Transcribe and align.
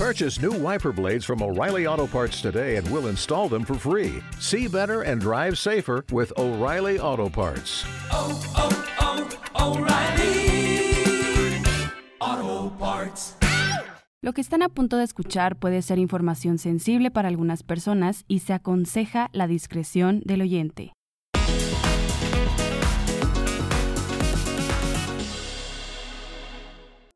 Purchase 0.00 0.40
new 0.40 0.52
wiper 0.52 0.92
blades 0.92 1.26
from 1.26 1.42
O'Reilly 1.42 1.86
Auto 1.86 2.06
Parts 2.06 2.40
today 2.40 2.76
and 2.76 2.90
we'll 2.90 3.08
install 3.08 3.50
them 3.50 3.66
for 3.66 3.74
free. 3.74 4.22
See 4.38 4.66
better 4.66 5.02
and 5.02 5.20
drive 5.20 5.58
safer 5.58 6.06
with 6.10 6.32
O'Reilly 6.38 6.98
Auto 6.98 7.28
Parts. 7.28 7.84
oh, 8.10 8.40
oh, 8.56 9.28
oh 9.58 9.76
O'Reilly 9.76 10.40
Auto 12.18 12.74
Parts. 12.78 13.36
Lo 14.22 14.32
que 14.32 14.40
están 14.40 14.62
a 14.62 14.70
punto 14.70 14.96
de 14.96 15.04
escuchar 15.04 15.56
puede 15.56 15.82
ser 15.82 15.98
información 15.98 16.56
sensible 16.56 17.10
para 17.10 17.28
algunas 17.28 17.62
personas 17.62 18.24
y 18.26 18.38
se 18.38 18.54
aconseja 18.54 19.28
la 19.34 19.46
discreción 19.46 20.22
del 20.24 20.40
oyente. 20.40 20.94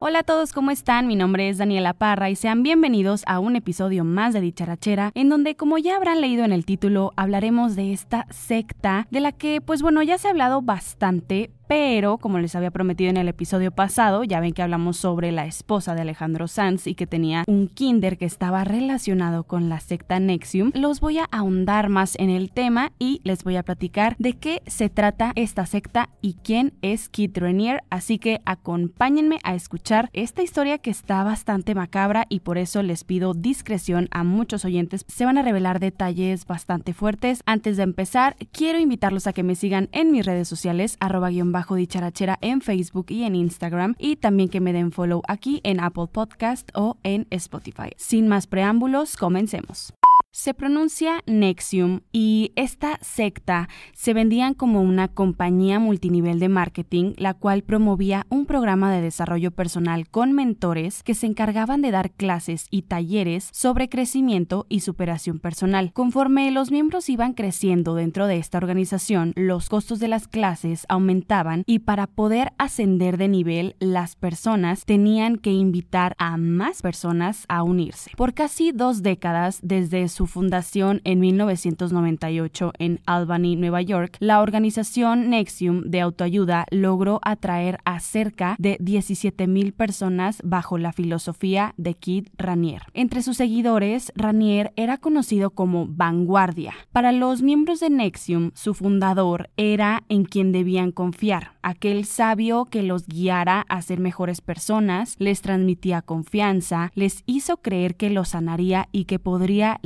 Hola 0.06 0.18
a 0.18 0.22
todos, 0.22 0.52
¿cómo 0.52 0.70
están? 0.70 1.06
Mi 1.06 1.16
nombre 1.16 1.48
es 1.48 1.56
Daniela 1.56 1.94
Parra 1.94 2.28
y 2.28 2.36
sean 2.36 2.62
bienvenidos 2.62 3.22
a 3.26 3.38
un 3.38 3.56
episodio 3.56 4.04
más 4.04 4.34
de 4.34 4.42
Dicharachera, 4.42 5.10
en 5.14 5.30
donde, 5.30 5.56
como 5.56 5.78
ya 5.78 5.96
habrán 5.96 6.20
leído 6.20 6.44
en 6.44 6.52
el 6.52 6.66
título, 6.66 7.14
hablaremos 7.16 7.74
de 7.74 7.94
esta 7.94 8.26
secta 8.28 9.06
de 9.10 9.20
la 9.20 9.32
que, 9.32 9.62
pues 9.62 9.80
bueno, 9.80 10.02
ya 10.02 10.18
se 10.18 10.28
ha 10.28 10.32
hablado 10.32 10.60
bastante, 10.60 11.52
pero 11.66 12.18
como 12.18 12.38
les 12.38 12.54
había 12.54 12.70
prometido 12.70 13.10
en 13.10 13.16
el 13.16 13.28
episodio 13.28 13.70
pasado, 13.70 14.24
ya 14.24 14.40
ven 14.40 14.52
que 14.52 14.62
hablamos 14.62 14.96
sobre 14.96 15.32
la 15.32 15.46
esposa 15.46 15.94
de 15.94 16.02
Alejandro 16.02 16.48
Sanz 16.48 16.86
y 16.86 16.94
que 16.94 17.06
tenía 17.06 17.44
un 17.46 17.68
kinder 17.68 18.18
que 18.18 18.24
estaba 18.24 18.64
relacionado 18.64 19.44
con 19.44 19.68
la 19.68 19.80
secta 19.80 20.20
Nexium, 20.20 20.72
los 20.74 21.00
voy 21.00 21.18
a 21.18 21.28
ahondar 21.30 21.88
más 21.88 22.16
en 22.18 22.30
el 22.30 22.50
tema 22.50 22.92
y 22.98 23.20
les 23.24 23.44
voy 23.44 23.56
a 23.56 23.62
platicar 23.62 24.16
de 24.18 24.34
qué 24.34 24.62
se 24.66 24.88
trata 24.88 25.32
esta 25.34 25.66
secta 25.66 26.10
y 26.20 26.34
quién 26.34 26.74
es 26.82 27.08
Kit 27.08 27.36
Renier, 27.38 27.82
así 27.90 28.18
que 28.18 28.40
acompáñenme 28.44 29.38
a 29.44 29.54
escuchar 29.54 30.10
esta 30.12 30.42
historia 30.42 30.78
que 30.78 30.90
está 30.90 31.24
bastante 31.24 31.74
macabra 31.74 32.26
y 32.28 32.40
por 32.40 32.58
eso 32.58 32.82
les 32.82 33.04
pido 33.04 33.34
discreción 33.34 34.08
a 34.10 34.24
muchos 34.24 34.64
oyentes. 34.64 35.04
Se 35.08 35.24
van 35.24 35.38
a 35.38 35.42
revelar 35.42 35.80
detalles 35.80 36.46
bastante 36.46 36.92
fuertes. 36.92 37.40
Antes 37.46 37.76
de 37.76 37.84
empezar, 37.84 38.36
quiero 38.52 38.78
invitarlos 38.78 39.26
a 39.26 39.32
que 39.32 39.42
me 39.42 39.54
sigan 39.54 39.88
en 39.92 40.12
mis 40.12 40.26
redes 40.26 40.48
sociales, 40.48 40.96
arroba 41.00 41.30
guion 41.30 41.52
bajo 41.54 41.76
dicharachera 41.76 42.36
en 42.40 42.60
Facebook 42.60 43.06
y 43.10 43.22
en 43.22 43.36
Instagram 43.36 43.94
y 43.96 44.16
también 44.16 44.48
que 44.48 44.60
me 44.60 44.72
den 44.72 44.90
follow 44.90 45.22
aquí 45.28 45.60
en 45.62 45.78
Apple 45.78 46.08
Podcast 46.10 46.68
o 46.74 46.96
en 47.04 47.28
Spotify. 47.30 47.90
Sin 47.96 48.26
más 48.26 48.48
preámbulos, 48.48 49.16
comencemos. 49.16 49.94
Se 50.36 50.52
pronuncia 50.52 51.22
Nexium 51.26 52.00
y 52.10 52.50
esta 52.56 52.98
secta 53.02 53.68
se 53.92 54.14
vendían 54.14 54.54
como 54.54 54.82
una 54.82 55.06
compañía 55.06 55.78
multinivel 55.78 56.40
de 56.40 56.48
marketing, 56.48 57.12
la 57.18 57.34
cual 57.34 57.62
promovía 57.62 58.26
un 58.30 58.44
programa 58.44 58.92
de 58.92 59.00
desarrollo 59.00 59.52
personal 59.52 60.08
con 60.08 60.32
mentores 60.32 61.04
que 61.04 61.14
se 61.14 61.26
encargaban 61.26 61.82
de 61.82 61.92
dar 61.92 62.10
clases 62.10 62.66
y 62.72 62.82
talleres 62.82 63.48
sobre 63.52 63.88
crecimiento 63.88 64.66
y 64.68 64.80
superación 64.80 65.38
personal. 65.38 65.92
Conforme 65.92 66.50
los 66.50 66.72
miembros 66.72 67.08
iban 67.08 67.34
creciendo 67.34 67.94
dentro 67.94 68.26
de 68.26 68.38
esta 68.38 68.58
organización, 68.58 69.34
los 69.36 69.68
costos 69.68 70.00
de 70.00 70.08
las 70.08 70.26
clases 70.26 70.84
aumentaban 70.88 71.62
y 71.64 71.78
para 71.78 72.08
poder 72.08 72.52
ascender 72.58 73.18
de 73.18 73.28
nivel, 73.28 73.76
las 73.78 74.16
personas 74.16 74.84
tenían 74.84 75.36
que 75.36 75.52
invitar 75.52 76.16
a 76.18 76.36
más 76.38 76.82
personas 76.82 77.44
a 77.48 77.62
unirse. 77.62 78.10
Por 78.16 78.34
casi 78.34 78.72
dos 78.72 79.04
décadas 79.04 79.60
desde 79.62 80.08
su 80.08 80.23
fundación 80.26 81.00
en 81.04 81.20
1998 81.20 82.72
en 82.78 83.00
Albany, 83.06 83.56
Nueva 83.56 83.82
York, 83.82 84.16
la 84.20 84.40
organización 84.40 85.30
Nexium 85.30 85.82
de 85.82 86.00
autoayuda 86.00 86.66
logró 86.70 87.20
atraer 87.22 87.78
a 87.84 88.00
cerca 88.00 88.56
de 88.58 88.76
17 88.80 89.46
mil 89.46 89.72
personas 89.72 90.38
bajo 90.42 90.78
la 90.78 90.92
filosofía 90.92 91.74
de 91.76 91.94
Kid 91.94 92.28
Ranier. 92.36 92.82
Entre 92.94 93.22
sus 93.22 93.36
seguidores, 93.36 94.12
Ranier 94.16 94.72
era 94.76 94.98
conocido 94.98 95.50
como 95.50 95.86
vanguardia. 95.88 96.74
Para 96.92 97.12
los 97.12 97.42
miembros 97.42 97.80
de 97.80 97.90
Nexium, 97.90 98.50
su 98.54 98.74
fundador 98.74 99.50
era 99.56 100.04
en 100.08 100.24
quien 100.24 100.52
debían 100.52 100.92
confiar, 100.92 101.52
aquel 101.62 102.04
sabio 102.04 102.66
que 102.66 102.82
los 102.82 103.06
guiara 103.06 103.64
a 103.68 103.82
ser 103.82 104.00
mejores 104.00 104.40
personas, 104.40 105.16
les 105.18 105.40
transmitía 105.40 106.02
confianza, 106.02 106.92
les 106.94 107.22
hizo 107.26 107.56
creer 107.58 107.96
que 107.96 108.10
los 108.10 108.30
sanaría 108.30 108.88
y 108.92 109.04
que 109.04 109.18
podría 109.18 109.80